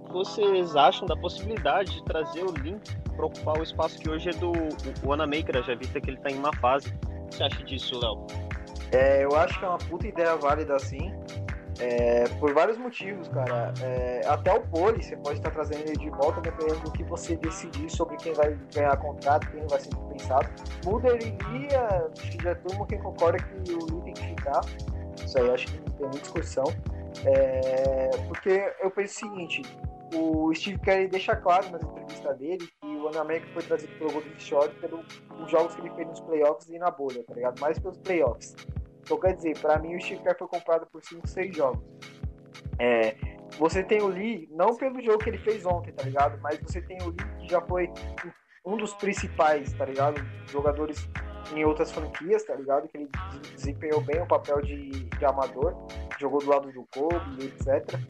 [0.00, 2.80] o que vocês acham da possibilidade de trazer o Lin
[3.14, 6.16] para ocupar o espaço que hoje é do o, o Anamaker, já vista que ele
[6.16, 6.88] está em uma fase.
[6.88, 8.26] O que você acha disso, Léo?
[8.92, 11.12] É, eu acho que é uma puta ideia válida assim.
[11.78, 13.72] É, por vários motivos, cara.
[13.82, 17.36] É, até o Poli, você pode estar trazendo ele de volta, dependendo do que você
[17.36, 20.48] decidir sobre quem vai ganhar contrato, quem vai ser dispensado.
[20.84, 21.36] Muda ele
[21.70, 24.60] ia, acho que já todo mundo quem concorda que o Lee tem que ficar.
[25.22, 26.64] Isso aí acho que não tem muita discussão.
[27.24, 29.62] É, porque eu penso o seguinte,
[30.14, 34.38] o Steve Kerr deixa claro nas entrevistas dele que o Anamérica foi trazido pelo Golden
[34.38, 35.04] Shore pelos
[35.50, 37.60] jogos que ele fez nos playoffs e na bolha, tá ligado?
[37.60, 38.54] Mais pelos playoffs.
[39.06, 41.80] Então, quer dizer, para mim o Kerr foi comprado por 5, 6 jogos.
[42.76, 43.14] É,
[43.56, 46.40] você tem o Lee, não pelo jogo que ele fez ontem, tá ligado?
[46.42, 47.88] Mas você tem o Lee que já foi
[48.64, 50.20] um dos principais, tá ligado?
[50.50, 51.08] Jogadores
[51.54, 52.88] em outras franquias, tá ligado?
[52.88, 53.08] Que ele
[53.54, 55.86] desempenhou bem o papel de, de amador,
[56.18, 58.00] jogou do lado do Kobe, etc.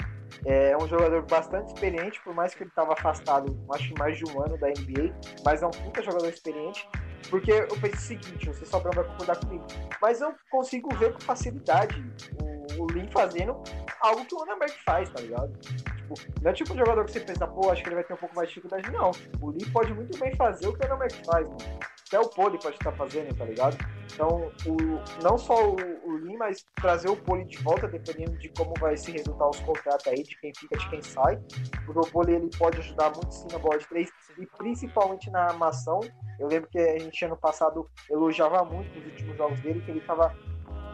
[0.47, 4.24] É um jogador bastante experiente, por mais que ele estava afastado, acho que mais de
[4.24, 6.88] um ano da NBA, mas é um puta jogador experiente.
[7.31, 9.66] Porque eu penso o seguinte, você só vai concordar comigo,
[10.01, 12.05] mas eu consigo ver com facilidade
[12.41, 13.61] o, o Lee fazendo
[14.01, 15.53] algo que o Anamerk faz, tá ligado?
[15.59, 18.14] Tipo, não é tipo um jogador que você pensa, pô, acho que ele vai ter
[18.14, 19.11] um pouco mais de dificuldade, não.
[19.41, 22.59] O Lee pode muito bem fazer o que o Anamerk faz, mano até o Poli
[22.59, 23.76] pode estar fazendo, tá ligado?
[24.12, 28.48] Então, o, não só o, o Lin, mas trazer o Poli de volta, dependendo de
[28.50, 31.36] como vai se resultar os contratos aí, de quem fica, de quem sai.
[31.84, 35.46] Porque o Poli ele pode ajudar muito sim na bola de três e principalmente na
[35.46, 35.98] armação.
[36.38, 40.00] Eu lembro que a gente ano passado elogiava muito nos últimos jogos dele, que ele
[40.00, 40.32] tava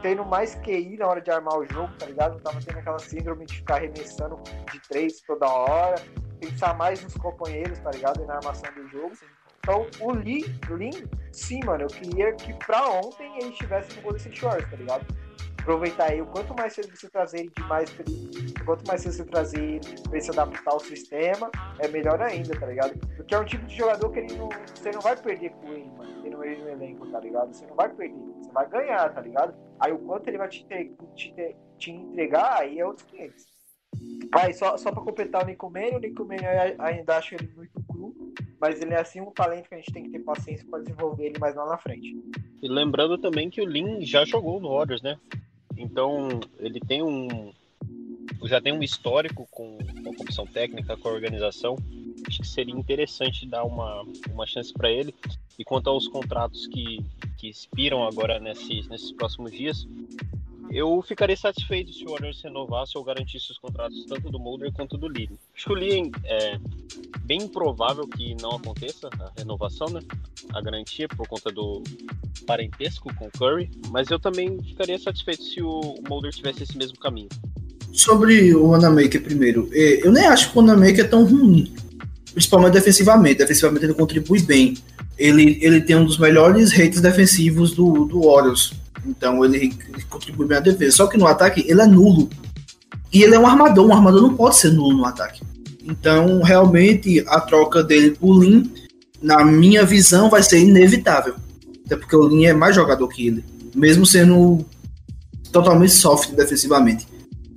[0.00, 2.34] tendo mais QI na hora de armar o jogo, tá ligado?
[2.34, 4.40] Não tava tendo aquela síndrome de ficar arremessando
[4.72, 5.96] de três toda hora,
[6.40, 8.22] pensar mais nos companheiros, tá ligado?
[8.22, 9.12] E na armação do jogo.
[9.64, 10.44] Então, o Lee,
[10.76, 10.90] Lin,
[11.30, 15.06] sim, mano, eu queria que pra ontem ele estivesse no Golden State Warriors, tá ligado?
[15.60, 17.88] Aproveitar aí, o quanto mais cedo você trazer ele demais,
[18.64, 21.48] quanto mais cedo você trazer ele pra ele se adaptar ao sistema,
[21.78, 22.98] é melhor ainda, tá ligado?
[23.14, 25.88] Porque é um tipo de jogador que ele não, você não vai perder com ele,
[25.96, 27.54] mano, ele no elenco, tá ligado?
[27.54, 29.54] Você não vai perder, você vai ganhar, tá ligado?
[29.78, 33.52] Aí o quanto ele vai te, te, te, te entregar, aí é outros 500.
[34.34, 36.38] Aí, só, só pra completar o Nico Mann, o Nico Mann
[36.78, 37.82] ainda acho ele muito
[38.62, 41.26] mas ele é assim um talento que a gente tem que ter paciência para desenvolver
[41.26, 42.16] ele mais lá na frente.
[42.62, 45.18] E lembrando também que o Lin já jogou no Warriors, né?
[45.76, 46.28] Então
[46.60, 47.52] ele tem um
[48.44, 51.76] já tem um histórico com, com a comissão técnica, com a organização.
[52.24, 55.12] Acho que seria interessante dar uma, uma chance para ele.
[55.58, 57.04] E quanto aos contratos que,
[57.36, 59.86] que expiram agora nesses, nesses próximos dias,
[60.73, 64.97] eu ficaria satisfeito se o Warriors renovasse ou garantisse os contratos tanto do Mulder quanto
[64.97, 65.29] do Lee.
[65.55, 66.59] Acho que o Lee é
[67.25, 70.01] bem improvável que não aconteça a renovação, né?
[70.55, 71.83] A garantia por conta do
[72.47, 76.99] parentesco com o Curry, mas eu também ficaria satisfeito se o Mulder tivesse esse mesmo
[76.99, 77.29] caminho.
[77.93, 81.70] Sobre o Wanamaker primeiro, é, eu nem acho que o Wanamaker é tão ruim,
[82.33, 83.39] principalmente defensivamente.
[83.39, 84.75] Defensivamente ele contribui bem.
[85.18, 88.73] Ele, ele tem um dos melhores rates defensivos do, do Warriors
[89.07, 89.74] então ele,
[90.09, 90.96] contribui bem à defesa.
[90.96, 92.28] Só que no ataque ele é nulo.
[93.12, 93.86] E ele é um armador.
[93.86, 95.42] Um armador não pode ser nulo no ataque.
[95.84, 98.70] Então, realmente, a troca dele por Lin,
[99.20, 101.34] na minha visão, vai ser inevitável.
[101.84, 103.44] Até porque o Lin é mais jogador que ele.
[103.74, 104.64] Mesmo sendo
[105.50, 107.07] totalmente soft defensivamente.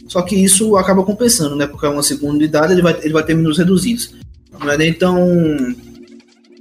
[0.07, 1.65] Só que isso acaba compensando, né?
[1.65, 4.13] Porque é uma segunda unidade, ele vai, ele vai ter minutos reduzidos.
[4.59, 5.17] Não é nem tão.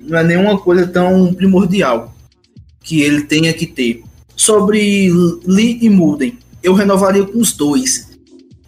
[0.00, 2.14] Não é nenhuma coisa tão primordial
[2.80, 4.02] que ele tenha que ter.
[4.36, 5.10] Sobre
[5.46, 8.08] Lee e Mulden, eu renovaria com os dois.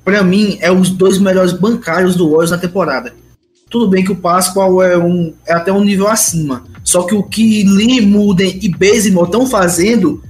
[0.05, 3.15] Para mim, é os dois melhores bancários do Warriors na temporada.
[3.69, 6.65] Tudo bem que o Pascoal é, um, é até um nível acima.
[6.85, 10.23] Só que o que Lee, Mulden e Bazemore estão fazendo,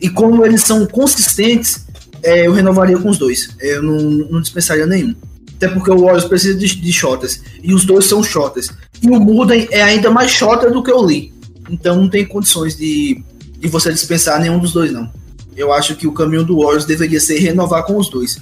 [0.00, 1.84] e como eles são consistentes,
[2.22, 3.50] é, eu renovaria com os dois.
[3.60, 3.98] Eu não,
[4.30, 5.14] não dispensaria nenhum.
[5.56, 7.42] Até porque o Warriors precisa de, de shotters.
[7.62, 8.70] E os dois são shotters.
[9.02, 11.32] E o Mulden é ainda mais shotter do que o Lee.
[11.68, 13.22] Então não tem condições de
[13.60, 15.12] de você dispensar nenhum dos dois, não.
[15.54, 18.40] Eu acho que o caminho do Warriors deveria ser renovar com os dois.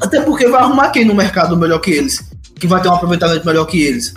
[0.00, 2.30] Até porque vai arrumar quem no mercado melhor que eles?
[2.54, 4.14] Que vai ter um aproveitamento melhor que eles?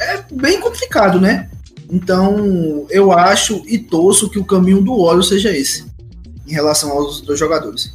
[0.00, 1.50] É bem complicado, né?
[1.90, 5.84] Então, eu acho e torço que o caminho do Warriors seja esse,
[6.46, 7.94] em relação aos dois jogadores.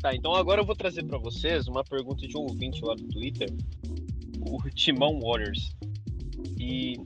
[0.00, 3.04] Tá, então agora eu vou trazer para vocês uma pergunta de um ouvinte lá do
[3.04, 3.52] Twitter,
[4.40, 5.76] o Timão Warriors.
[6.58, 6.96] E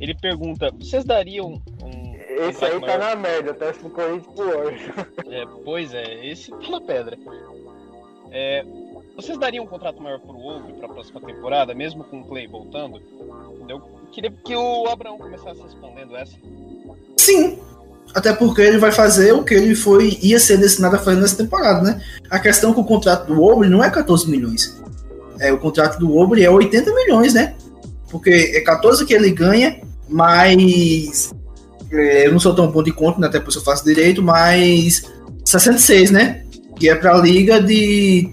[0.00, 2.01] ele pergunta: vocês dariam um
[2.48, 4.92] esse aí tá na média, tá concorrente pro hoje.
[5.30, 7.18] É, pois é, esse tá na pedra.
[8.30, 8.64] É,
[9.16, 13.00] vocês dariam um contrato maior pro Ogre pra próxima temporada, mesmo com o Clay voltando?
[13.68, 13.80] Eu
[14.10, 16.34] queria que o Abraão começasse respondendo essa.
[17.16, 17.58] Sim.
[18.14, 21.36] Até porque ele vai fazer o que ele foi ia ser destinado a fazer nessa
[21.36, 22.02] temporada, né?
[22.30, 24.80] A questão é que o contrato do Obre não é 14 milhões.
[25.38, 27.54] É, o contrato do Obre é 80 milhões, né?
[28.10, 31.41] Porque é 14 que ele ganha, mais é,
[31.92, 35.02] eu não sou tão bom de conta, né, até por isso eu faço direito, mas
[35.44, 36.42] 66, né?
[36.78, 38.30] Que é para a liga de,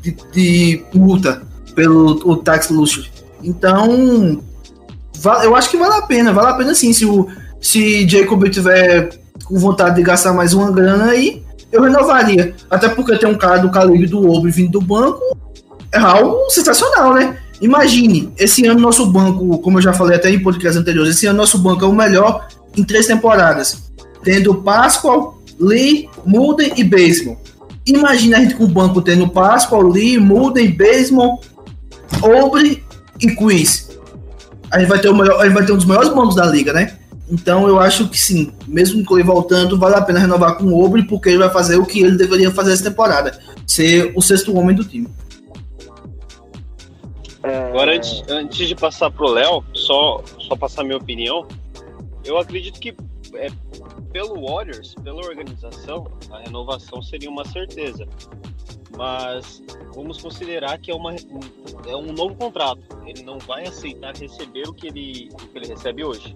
[0.00, 1.42] de, de, multa
[1.74, 3.10] pelo o tax luxury.
[3.42, 4.40] Então,
[5.42, 6.92] eu acho que vale a pena, vale a pena sim.
[6.92, 7.28] Se o
[7.60, 9.10] se Jacob tiver
[9.44, 12.54] com vontade de gastar mais uma grana aí, eu renovaria.
[12.70, 15.20] Até porque tem um cara do calibre do Obre vindo do banco,
[15.92, 17.36] é algo sensacional, né?
[17.60, 21.38] Imagine, esse ano nosso banco, como eu já falei até em podcast anteriores, esse ano
[21.38, 23.90] nosso banco é o melhor em três temporadas,
[24.22, 27.38] tendo Pascal, Lee, Mulder e Baseball.
[27.86, 31.38] imagina a gente com o banco tendo Pascoal, Lee, Mulden, Baseman,
[32.22, 32.84] Obre
[33.20, 33.90] e Quiz.
[34.70, 36.46] A gente vai ter o melhor, a gente vai ter um dos melhores bancos da
[36.46, 36.96] liga, né?
[37.30, 40.84] Então eu acho que sim, mesmo com ele voltando, vale a pena renovar com o
[40.84, 44.56] Obre, porque ele vai fazer o que ele deveria fazer essa temporada, ser o sexto
[44.56, 45.08] homem do time.
[47.42, 47.68] É...
[47.68, 51.46] Agora, antes, antes de passar pro Léo, só, só passar minha opinião,
[52.24, 52.94] eu acredito que
[53.34, 53.48] é,
[54.12, 58.06] pelo Warriors, pela organização, a renovação seria uma certeza.
[58.96, 59.62] Mas
[59.94, 62.82] vamos considerar que é, uma, é um novo contrato.
[63.06, 66.34] Ele não vai aceitar receber o que ele, o que ele recebe hoje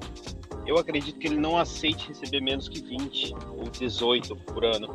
[0.66, 4.94] eu acredito que ele não aceite receber menos que 20 ou 18 por ano.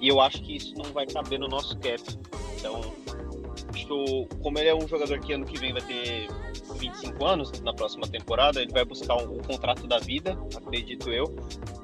[0.00, 2.02] E eu acho que isso não vai caber no nosso cap.
[2.58, 2.80] Então,
[3.72, 3.86] que
[4.42, 6.28] como ele é um jogador que ano que vem vai ter
[6.78, 11.34] 25 anos na próxima temporada, ele vai buscar um, um contrato da vida, acredito eu.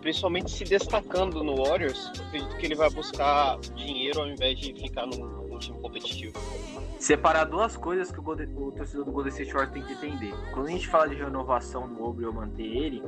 [0.01, 5.07] Principalmente se destacando no Warriors, acredito que ele vai buscar dinheiro ao invés de ficar
[5.07, 6.39] num, num time competitivo
[6.99, 10.35] separar duas coisas que o, Golden, o torcedor do Golden State Warriors tem que entender.
[10.53, 13.03] Quando a gente fala de renovação do Obre ou manter ele,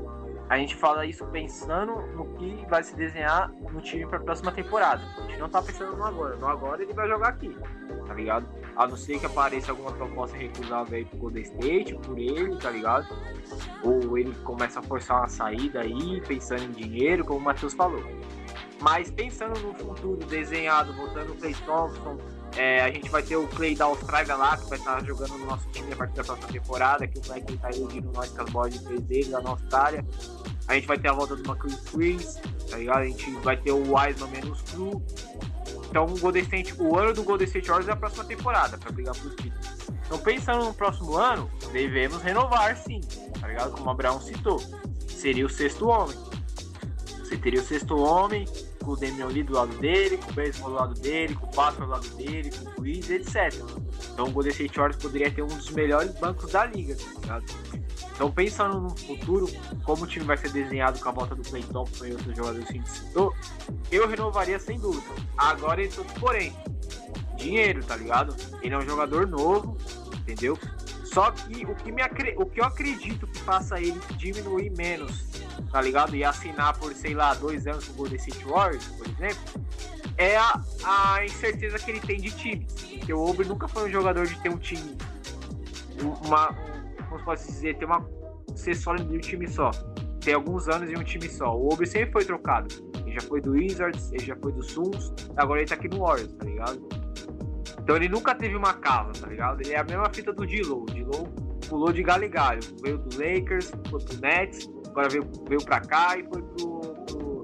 [0.48, 4.52] a gente fala isso pensando no que vai se desenhar no time para a próxima
[4.52, 5.02] temporada.
[5.18, 6.36] A gente não tá pensando no agora.
[6.36, 7.56] No agora ele vai jogar aqui,
[8.10, 8.44] tá ligado?
[8.74, 12.68] A não ser que apareça alguma proposta recusável aí pro Golden State, por ele, tá
[12.68, 13.06] ligado?
[13.84, 18.02] Ou ele começa a forçar uma saída aí, pensando em dinheiro, como o Matheus falou.
[18.80, 22.18] Mas pensando no futuro desenhado, voltando o Clay Thompson,
[22.56, 25.46] é, a gente vai ter o Clay da Austrália lá, que vai estar jogando no
[25.46, 28.50] nosso time a partir da próxima temporada, que o moleque está iludindo nós com as
[28.50, 30.04] bolas de 3 dele na Austrália.
[30.66, 32.98] A gente vai ter a volta do McCree Freeze, tá ligado?
[32.98, 35.00] A gente vai ter o Wiseman menos cru.
[35.90, 38.92] Então o Golden State, o ano do Golden State Warriors é a próxima temporada, para
[38.92, 39.60] brigar por título.
[40.06, 43.00] Então pensando no próximo ano, devemos renovar sim,
[43.40, 43.72] tá ligado?
[43.72, 44.62] Como o Abraão citou.
[45.08, 46.16] Seria o sexto homem.
[47.18, 48.46] Você teria o sexto homem,
[48.84, 51.80] com o Lee do lado dele, com o Baseball do lado dele, com o Pato
[51.80, 53.54] do lado dele, com o Quiz, etc.
[54.12, 57.40] Então o Golden State Warriors poderia ter um dos melhores bancos da liga, tá
[58.14, 59.48] Então pensando no futuro,
[59.84, 62.66] como o time vai ser desenhado com a volta do Clay Thompson e outros jogadores
[62.66, 63.34] que a gente citou,
[63.92, 65.14] eu renovaria sem dúvida.
[65.36, 66.54] Agora ele porém,
[67.36, 68.34] dinheiro, tá ligado?
[68.62, 69.76] Ele é um jogador novo,
[70.18, 70.58] entendeu?
[71.12, 72.02] Só que o que, me,
[72.36, 75.30] o que eu acredito que faça ele diminuir menos
[75.70, 76.14] tá ligado?
[76.16, 79.40] E assinar por, sei lá, dois anos com o Golden State Warriors, por exemplo,
[80.16, 82.66] é a, a incerteza que ele tem de time.
[82.98, 84.96] Porque o Obre nunca foi um jogador de ter um time,
[86.26, 88.06] uma, um, como posso dizer, ter uma,
[88.54, 89.70] ser sólido de um time só.
[90.20, 91.56] Ter alguns anos em um time só.
[91.56, 92.68] O Obre sempre foi trocado.
[93.06, 96.00] Ele já foi do Wizards, ele já foi do Suns, agora ele tá aqui no
[96.00, 97.09] Warriors, tá ligado?
[97.82, 99.60] Então ele nunca teve uma casa, tá ligado?
[99.60, 100.86] Ele é a mesma fita do D-Low.
[100.86, 101.28] D-Low
[101.68, 102.60] pulou de galho e galho.
[102.82, 107.42] Veio do Lakers, foi pro Nets, agora veio, veio para cá e foi pro, pro,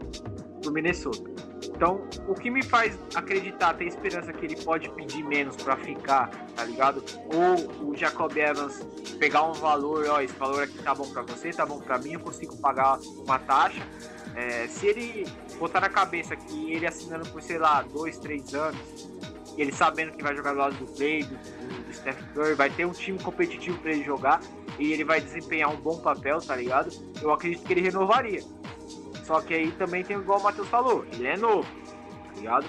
[0.60, 1.30] pro, Minnesota.
[1.64, 6.30] Então, o que me faz acreditar, ter esperança que ele pode pedir menos para ficar,
[6.54, 7.04] tá ligado?
[7.34, 8.80] Ou o Jacob Evans
[9.18, 12.14] pegar um valor, ó, esse valor aqui tá bom para você, tá bom para mim,
[12.14, 13.82] eu consigo pagar uma taxa.
[14.34, 15.26] É, se ele
[15.58, 19.08] botar na cabeça que ele assinando por, sei lá, dois, três anos,
[19.57, 22.70] e ele sabendo que vai jogar do lado do Clay, do, do Steph Curry, vai
[22.70, 24.40] ter um time competitivo para ele jogar,
[24.78, 26.90] e ele vai desempenhar um bom papel, tá ligado?
[27.22, 28.42] Eu acredito que ele renovaria.
[29.24, 31.68] Só que aí também tem igual o Matheus falou, ele é novo,
[32.26, 32.66] tá ligado?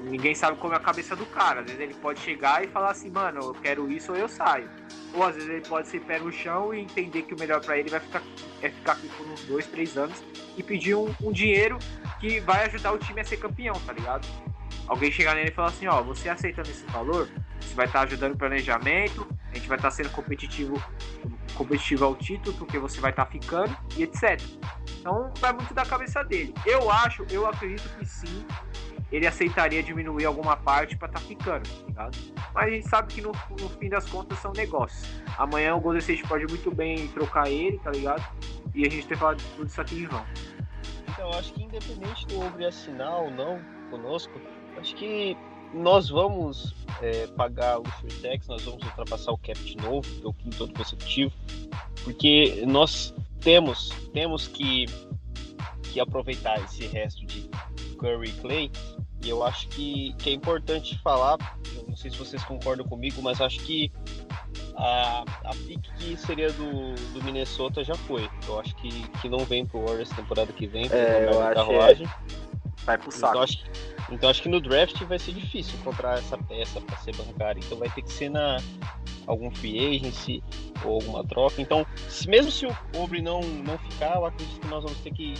[0.00, 1.60] Ninguém sabe como é a cabeça do cara.
[1.60, 4.68] Às vezes ele pode chegar e falar assim, mano, eu quero isso ou eu saio.
[5.14, 7.78] Ou às vezes ele pode ser pé no chão e entender que o melhor para
[7.78, 8.22] ele vai ficar,
[8.60, 10.22] é ficar aqui por uns dois, três anos
[10.56, 11.78] e pedir um, um dinheiro
[12.20, 14.26] que vai ajudar o time a ser campeão, tá ligado?
[14.86, 17.28] Alguém chegar nele e falar assim, ó, você aceitando esse valor,
[17.60, 20.82] você vai estar tá ajudando o planejamento, a gente vai estar tá sendo competitivo,
[21.54, 24.40] competitivo ao título, porque você vai estar tá ficando e etc.
[25.00, 26.54] Então vai muito da cabeça dele.
[26.66, 28.46] Eu acho, eu acredito que sim,
[29.10, 32.18] ele aceitaria diminuir alguma parte para estar tá ficando, tá ligado?
[32.52, 35.08] Mas a gente sabe que no, no, fim das contas são negócios.
[35.38, 38.24] Amanhã o Golden State pode muito bem trocar ele, tá ligado?
[38.74, 40.24] E a gente ter falado tudo isso aqui em vão.
[41.08, 44.32] Então, eu acho que independente do Obre assinar ou não conosco,
[44.78, 45.36] acho que
[45.72, 47.82] nós vamos é, pagar o
[48.22, 51.32] Tax, nós vamos ultrapassar o cap de novo, pelo quinto ano consecutivo,
[52.04, 54.86] porque nós temos, temos que,
[55.92, 57.48] que aproveitar esse resto de
[57.98, 58.70] Curry e Clay,
[59.24, 61.38] e eu acho que, que é importante falar,
[61.74, 63.90] eu não sei se vocês concordam comigo, mas acho que
[64.76, 68.28] a, a pick que seria do, do Minnesota já foi.
[68.46, 68.90] Eu acho que,
[69.20, 72.06] que não vem pro Warriors temporada que vem, é, eu acho carruagem.
[72.06, 72.84] É...
[72.84, 73.32] Vai pro saco.
[73.32, 73.64] Então acho,
[74.10, 77.60] então acho que no draft vai ser difícil encontrar essa peça para ser bancária.
[77.64, 78.58] Então vai ter que ser na
[79.26, 80.42] algum free agency
[80.84, 81.60] ou alguma troca.
[81.60, 85.12] Então, se, mesmo se o Obre não, não ficar, eu acredito que nós vamos ter
[85.12, 85.34] que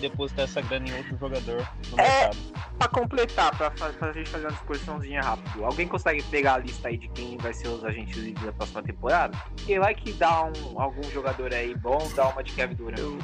[0.00, 2.36] depositar essa grana em outro jogador no é, mercado.
[2.78, 6.96] pra completar, pra, pra gente fazer uma discussãozinha rápido, alguém consegue pegar a lista aí
[6.96, 9.36] de quem vai ser os agentes livres da próxima temporada?
[9.56, 13.22] Porque vai que dá um, algum jogador aí bom, dá uma de Kevin Durant.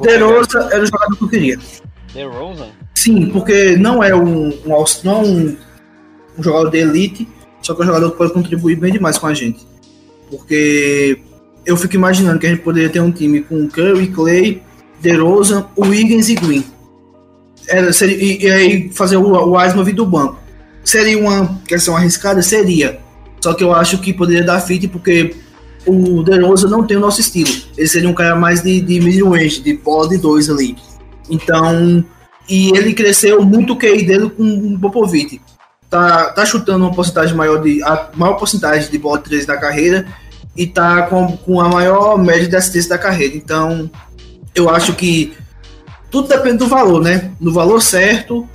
[0.00, 1.58] Derosa era o jogador que eu queria.
[2.12, 2.70] The Rosen?
[2.94, 5.56] Sim, porque não é um, um, não é um,
[6.38, 7.28] um jogador de elite,
[7.60, 9.66] só que é um jogador que pode contribuir bem demais com a gente.
[10.30, 11.18] Porque
[11.64, 14.62] eu fico imaginando que a gente poderia ter um time com Curry, Clay,
[15.00, 16.64] DeRozan, Wiggins e Green.
[17.68, 20.38] Era, seria, e, e aí fazer o, o Wiseman vir do banco.
[20.84, 22.42] Seria uma questão arriscada?
[22.42, 23.00] Seria.
[23.40, 25.34] Só que eu acho que poderia dar fit porque
[25.86, 27.50] o DeRozan não tem o nosso estilo.
[27.76, 30.76] Ele seria um cara mais de, de mid-range, de bola de dois ali.
[31.30, 32.04] Então,
[32.48, 35.40] e ele cresceu muito o QI dele com o Popovich.
[35.88, 37.82] Tá, tá chutando uma porcentagem maior de.
[37.82, 40.06] a maior porcentagem de bola 3 da carreira
[40.56, 43.36] e tá com, com a maior média de assistência da carreira.
[43.36, 43.90] Então,
[44.54, 45.34] eu acho que
[46.10, 47.32] tudo depende do valor, né?
[47.40, 48.48] No valor certo,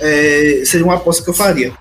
[0.00, 1.72] é, seria uma aposta que eu faria.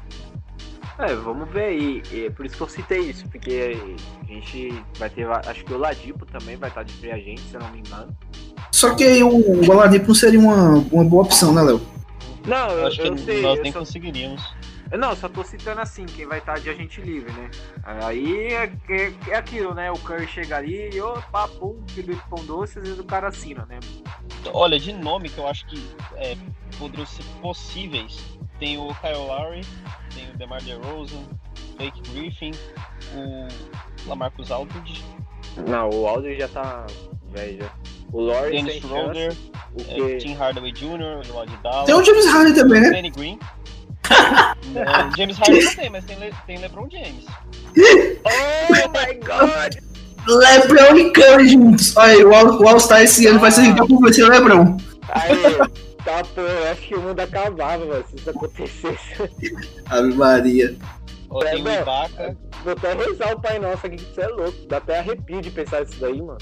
[0.99, 2.03] É, vamos ver aí.
[2.25, 3.77] É por isso que eu citei isso, porque
[4.23, 5.27] a gente vai ter.
[5.27, 8.15] Acho que o Ladipo também vai estar de free agente, se eu não me engano.
[8.71, 11.81] Só que aí o, o Oladipo não seria uma, uma boa opção, né, Léo?
[12.45, 13.41] Não, eu, Acho que eu sei.
[13.41, 14.41] nós eu nem só- conseguiríamos.
[14.95, 17.49] Não, só tô citando assim, quem vai estar de agente livre, né?
[17.83, 19.91] Aí é, é- é aquilo, né?
[19.91, 23.65] O Curry chega ali e opa, pum, Felipe Pão Doce, às vezes o cara assina,
[23.65, 23.79] né?
[24.53, 25.83] Olha, de nome que eu acho que
[26.15, 26.37] é,
[26.77, 28.17] poderiam ser possíveis,
[28.59, 29.61] tem o Kyle Lowry,
[30.13, 31.23] tem o DeMar DeRozan,
[31.75, 32.51] Blake Griffin,
[33.13, 33.47] o
[34.07, 35.03] Lamarcus Aldridge,
[35.67, 36.85] Não, o Aldridge já tá
[37.31, 37.71] velho já.
[38.13, 40.17] O Lawrence Dennis tem Schroeder, chance, o é, que...
[40.17, 42.89] Tim Hardaway Jr., o Lod Dallas, Tem o James Harden também, né?
[42.89, 43.39] Danny Green.
[44.67, 47.25] Não, James Harden não tem, mas tem, Le tem LeBron James.
[48.25, 49.75] Oh my god!
[50.27, 51.95] LeBron e Curry juntos.
[51.95, 54.77] Olha aí, o All- o All-Star esse ano vai ser rico por ser LeBron.
[55.09, 55.37] Aí,
[56.03, 59.29] tá, pô, eu acho que o mundo acabava, mano, se isso acontecesse.
[59.89, 60.75] Ave Maria.
[61.41, 64.57] Tem o É, Ibaka, Vou até rezar o Pai Nosso aqui, que você é louco.
[64.67, 66.37] Dá até arrepio de pensar nisso daí, mano.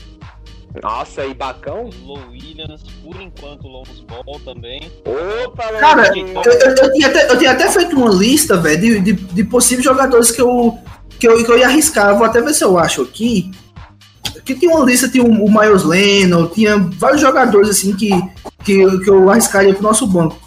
[0.83, 1.89] Nossa, e Bacão?
[1.89, 4.91] o Low Williams, por enquanto o Lonzo Ball também.
[5.45, 6.11] Opa, Cara.
[6.17, 9.43] Eu, eu- eu tinha até, eu tinha até feito uma lista, velho, de, de, de
[9.43, 10.77] possíveis jogadores que eu,
[11.19, 12.15] que, eu, que eu ia arriscar.
[12.17, 13.51] Vou até ver se eu acho aqui.
[14.43, 18.09] Que tinha uma lista, tinha o, o Miles Lennon, tinha vários jogadores assim que,
[18.63, 20.37] que, que eu arriscaria pro nosso banco.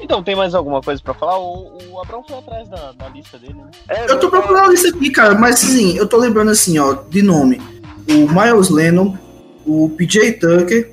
[0.00, 1.38] Então, tem mais alguma coisa pra falar?
[1.38, 3.70] O, o Abrão foi atrás da, da lista dele, né?
[3.88, 6.94] É, Eu tô procurando a lista aqui, cara, mas assim, eu tô lembrando assim, ó,
[7.08, 7.60] de nome.
[8.08, 9.16] O Miles Lennon,
[9.66, 10.90] o PJ Tucker,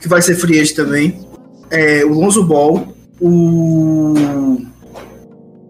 [0.00, 1.20] que vai ser free agent também,
[1.70, 4.14] é, o Lonzo Ball, o.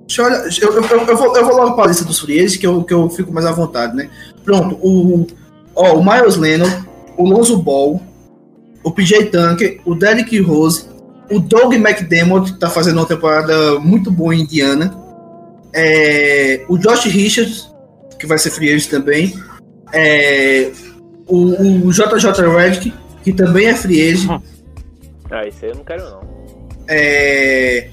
[0.06, 2.56] Deixa eu olhar, eu, eu, eu, vou, eu vou logo pra lista dos free agents,
[2.56, 4.10] que eu, que eu fico mais à vontade, né?
[4.44, 5.26] Pronto, o.
[5.74, 6.68] Ó, o Miles Lennon,
[7.16, 8.00] o Lonzo Ball,
[8.82, 10.84] o PJ Tucker, o Derrick Rose,
[11.30, 14.94] o Doug McDermott, que tá fazendo uma temporada muito boa em Indiana.
[15.74, 17.70] É, o Josh Richards,
[18.18, 19.34] que vai ser free agent também.
[19.92, 20.70] É,
[21.26, 22.92] o, o JJ Redick,
[23.22, 24.42] que também é free agent.
[25.30, 26.20] Ah, isso aí eu não quero, não.
[26.88, 27.88] É,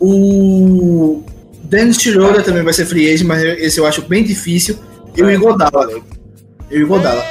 [0.00, 1.22] o
[1.64, 4.76] Dennis Schroeder também vai ser free agent, mas esse eu acho bem difícil.
[5.16, 5.88] E o Igodala.
[6.70, 7.22] E o Igodala.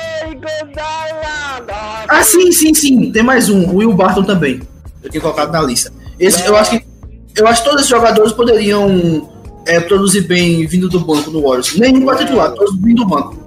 [2.07, 3.11] Ah, sim, sim, sim.
[3.11, 3.65] Tem mais um.
[3.65, 4.61] O Will Barton também.
[5.03, 5.91] Eu tinha colocado na lista.
[6.19, 6.85] Esse, eu acho que
[7.37, 9.29] eu acho que todos esses jogadores poderiam
[9.65, 11.77] é, produzir bem vindo do banco no Warriors.
[11.77, 13.37] Nenhum vai titular, todos vindo do banco.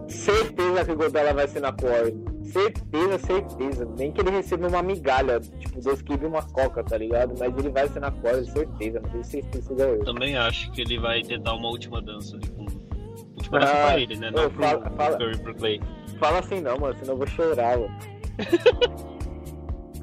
[0.84, 2.16] Certeza que o Godala vai ser na core.
[2.44, 3.88] Certeza, certeza.
[3.98, 7.34] Nem que ele receba uma migalha, tipo, Deus que uma coca, tá ligado?
[7.38, 9.00] Mas ele vai ser na core, certeza.
[9.00, 10.04] Não tenho certeza igual eu.
[10.04, 12.62] Também acho que ele vai tentar uma última dança ali com.
[13.36, 14.30] Última dança Ah, pra ele, né?
[14.30, 15.16] Não pro, fala- fala.
[15.16, 15.80] Pro Clay.
[16.18, 17.98] Fala assim não, mano, senão eu vou chorar, mano.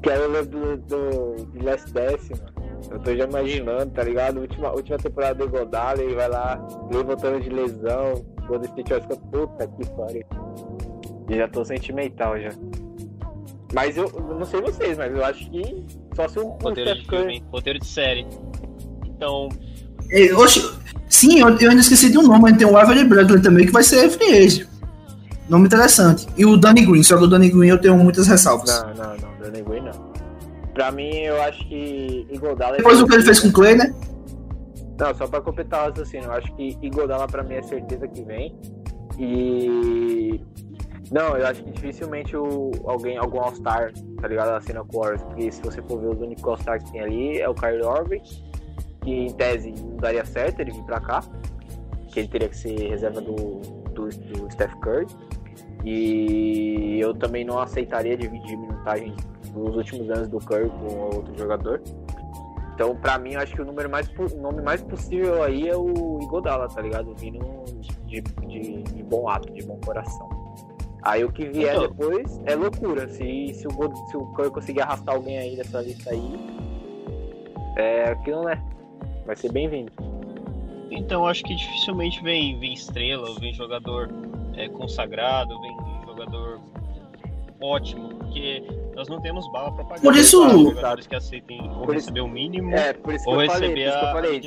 [0.02, 2.52] Quero ler do, do, do Last Dance, mano.
[2.90, 4.40] Eu tô já imaginando, tá ligado?
[4.40, 6.60] Última, última temporada do Godala, ele vai lá,
[6.90, 8.14] ele voltando de lesão,
[8.48, 10.24] quando esse State fica, puta que pariu.
[11.28, 12.50] E já tô sentimental já.
[13.74, 16.90] Mas eu, eu não sei vocês, mas eu acho que só se o, o Roteiro
[16.90, 18.26] Steph de filme, roteiro de série.
[19.06, 19.48] Então,
[20.10, 20.62] É, oxe,
[21.08, 23.72] sim, eu, eu ainda esqueci de um nome, mas tem o Avery Bradley também, que
[23.72, 24.66] vai ser free.
[25.48, 26.26] Nome interessante.
[26.36, 28.82] E o Danny Green, só que o Danny Green eu tenho muitas ressalvas.
[28.82, 30.12] Não, não, não, Danny Green não.
[30.74, 32.76] Pra mim, eu acho que Iguodala...
[32.76, 33.94] é Depois do que ele fez com o Clay, né?
[34.98, 38.22] Não, só pra completar o raciocínio, eu acho que Igodala pra mim é certeza que
[38.22, 38.56] vem.
[39.18, 40.40] E.
[41.12, 44.48] Não, eu acho que dificilmente o, alguém, algum All-Star, tá ligado?
[44.50, 47.38] Assina com o Warriors, porque se você for ver os únicos All-Star que tem ali
[47.38, 48.22] é o Kyrie Irving,
[49.02, 51.22] que em tese não daria certo ele vir pra cá,
[52.12, 53.34] que ele teria que ser reserva do,
[53.92, 55.06] do, do Steph Curry.
[55.84, 59.14] E eu também não aceitaria dividir minutagem
[59.52, 61.82] nos últimos anos do Curry com outro jogador.
[62.74, 66.20] Então, pra mim, acho que o número mais, o nome mais possível aí é o
[66.22, 67.14] Igodala, tá ligado?
[67.16, 67.64] Vindo
[68.06, 70.31] de, de, de bom ato, de bom coração.
[71.02, 71.88] Aí o que vier Então.
[71.88, 73.08] depois é loucura.
[73.08, 76.32] Se, se, o, se o Curry conseguir arrastar alguém aí dessa lista aí,
[77.76, 78.62] é aquilo, né?
[79.26, 79.92] Vai ser bem-vindo.
[80.90, 84.10] Então, acho que dificilmente vem, vem estrela, ou vem jogador
[84.56, 85.76] é, consagrado, vem
[87.62, 88.62] ótimo, porque
[88.94, 90.00] nós não temos bala pra pagar.
[90.02, 93.30] Por isso- jogadores que aceitem ou Por isso- receber o mínimo, É, por isso que
[93.30, 94.12] ou falei, por receber isso que eu a.
[94.12, 94.40] falei.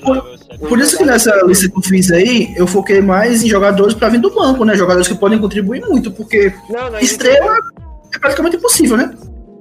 [0.66, 3.94] a- Por isso que nessa lista que eu fiz aí, eu foquei mais em jogadores
[3.94, 4.76] pra vir do banco, né?
[4.76, 7.58] Jogadores que podem contribuir muito, porque Não, nós estrela
[8.14, 9.16] é praticamente impossível, né?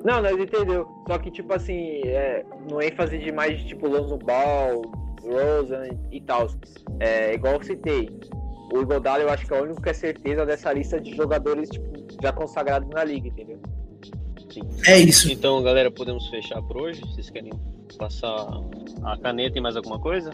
[0.04, 0.86] Não, nós entendeu.
[1.08, 4.82] Só que, tipo assim, é, no ênfase de mais, tipo, Lonzo Ball,
[5.22, 6.46] Rosen e tal.
[7.00, 8.10] É, igual eu citei.
[8.74, 11.70] O Igodala eu acho que é o único que é certeza dessa lista de jogadores,
[11.70, 11.86] tipo,
[12.20, 13.60] já consagrados na liga, entendeu?
[14.88, 15.30] É isso.
[15.30, 17.00] Então, galera, podemos fechar por hoje?
[17.02, 17.52] Vocês querem
[17.96, 18.34] passar
[19.04, 20.32] a caneta e mais alguma coisa?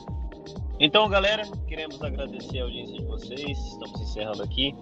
[0.78, 3.58] Então, galera, queremos agradecer a audiência de vocês.
[3.58, 4.74] Estamos encerrando aqui.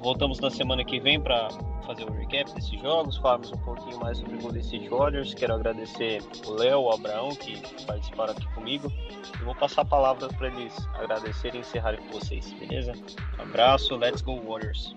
[0.00, 1.48] Voltamos na semana que vem para
[1.86, 5.34] fazer o recap desses jogos, falarmos um pouquinho mais sobre o Golden State Warriors.
[5.34, 8.92] Quero agradecer o Léo, o Abraão, que participaram aqui comigo.
[9.40, 12.92] E vou passar a palavra para eles agradecerem e encerrarem com vocês, beleza?
[13.38, 14.94] Abraço, let's go Warriors!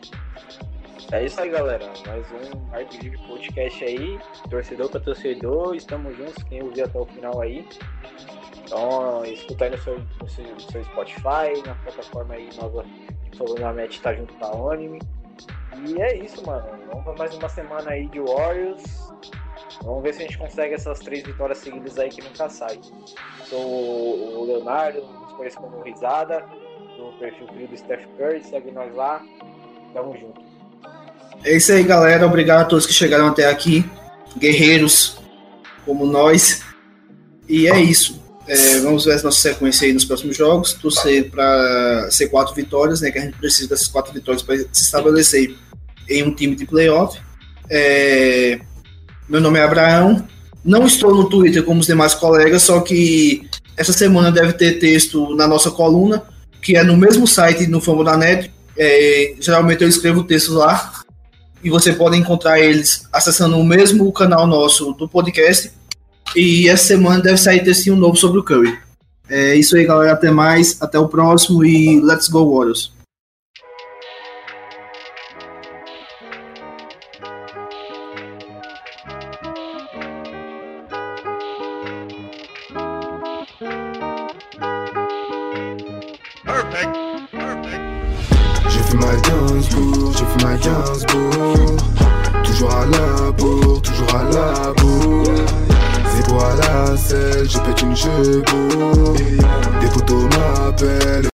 [1.12, 1.92] É isso aí, galera.
[2.06, 4.20] Mais um RPG Podcast aí.
[4.48, 5.76] Torcedor para torcedor.
[5.76, 6.44] Estamos juntos.
[6.44, 7.68] Quem ouviu até o final aí.
[8.64, 12.86] Então, escuta aí no seu, no seu, no seu Spotify, na plataforma aí nova
[13.76, 15.00] net, tá junto com a Anime.
[15.86, 16.66] E é isso, mano.
[16.88, 18.84] Vamos pra mais uma semana aí de Warriors.
[19.84, 22.80] Vamos ver se a gente consegue essas três vitórias seguidas aí que nunca sai.
[23.46, 26.46] Sou o Leonardo, nos conheço como Risada,
[26.98, 29.22] no perfil do Steph Curry, segue nós lá.
[29.94, 30.42] Tamo junto.
[31.44, 32.26] É isso aí, galera.
[32.26, 33.90] Obrigado a todos que chegaram até aqui.
[34.38, 35.20] Guerreiros
[35.86, 36.66] como nós.
[37.48, 38.22] E é isso.
[38.50, 40.74] É, vamos ver a nossa sequência aí nos próximos jogos.
[40.74, 43.12] Torcer para ser quatro vitórias, né?
[43.12, 45.56] Que a gente precisa dessas quatro vitórias para se estabelecer
[46.10, 47.20] em um time de playoff.
[47.70, 48.60] É,
[49.30, 50.28] meu nome é Abraão.
[50.66, 53.48] Não estou no Twitter como os demais colegas, só que
[53.78, 56.24] essa semana deve ter texto na nossa coluna,
[56.60, 58.52] que é no mesmo site no Famo da Net.
[58.76, 60.92] É, geralmente eu escrevo textos lá
[61.64, 65.72] e você pode encontrar eles acessando o mesmo canal nosso do podcast.
[66.36, 68.78] E essa semana deve sair textinho novo sobre o Curry.
[69.30, 70.14] É isso aí, galera.
[70.14, 70.82] Até mais.
[70.82, 72.92] Até o próximo e let's go, Warriors.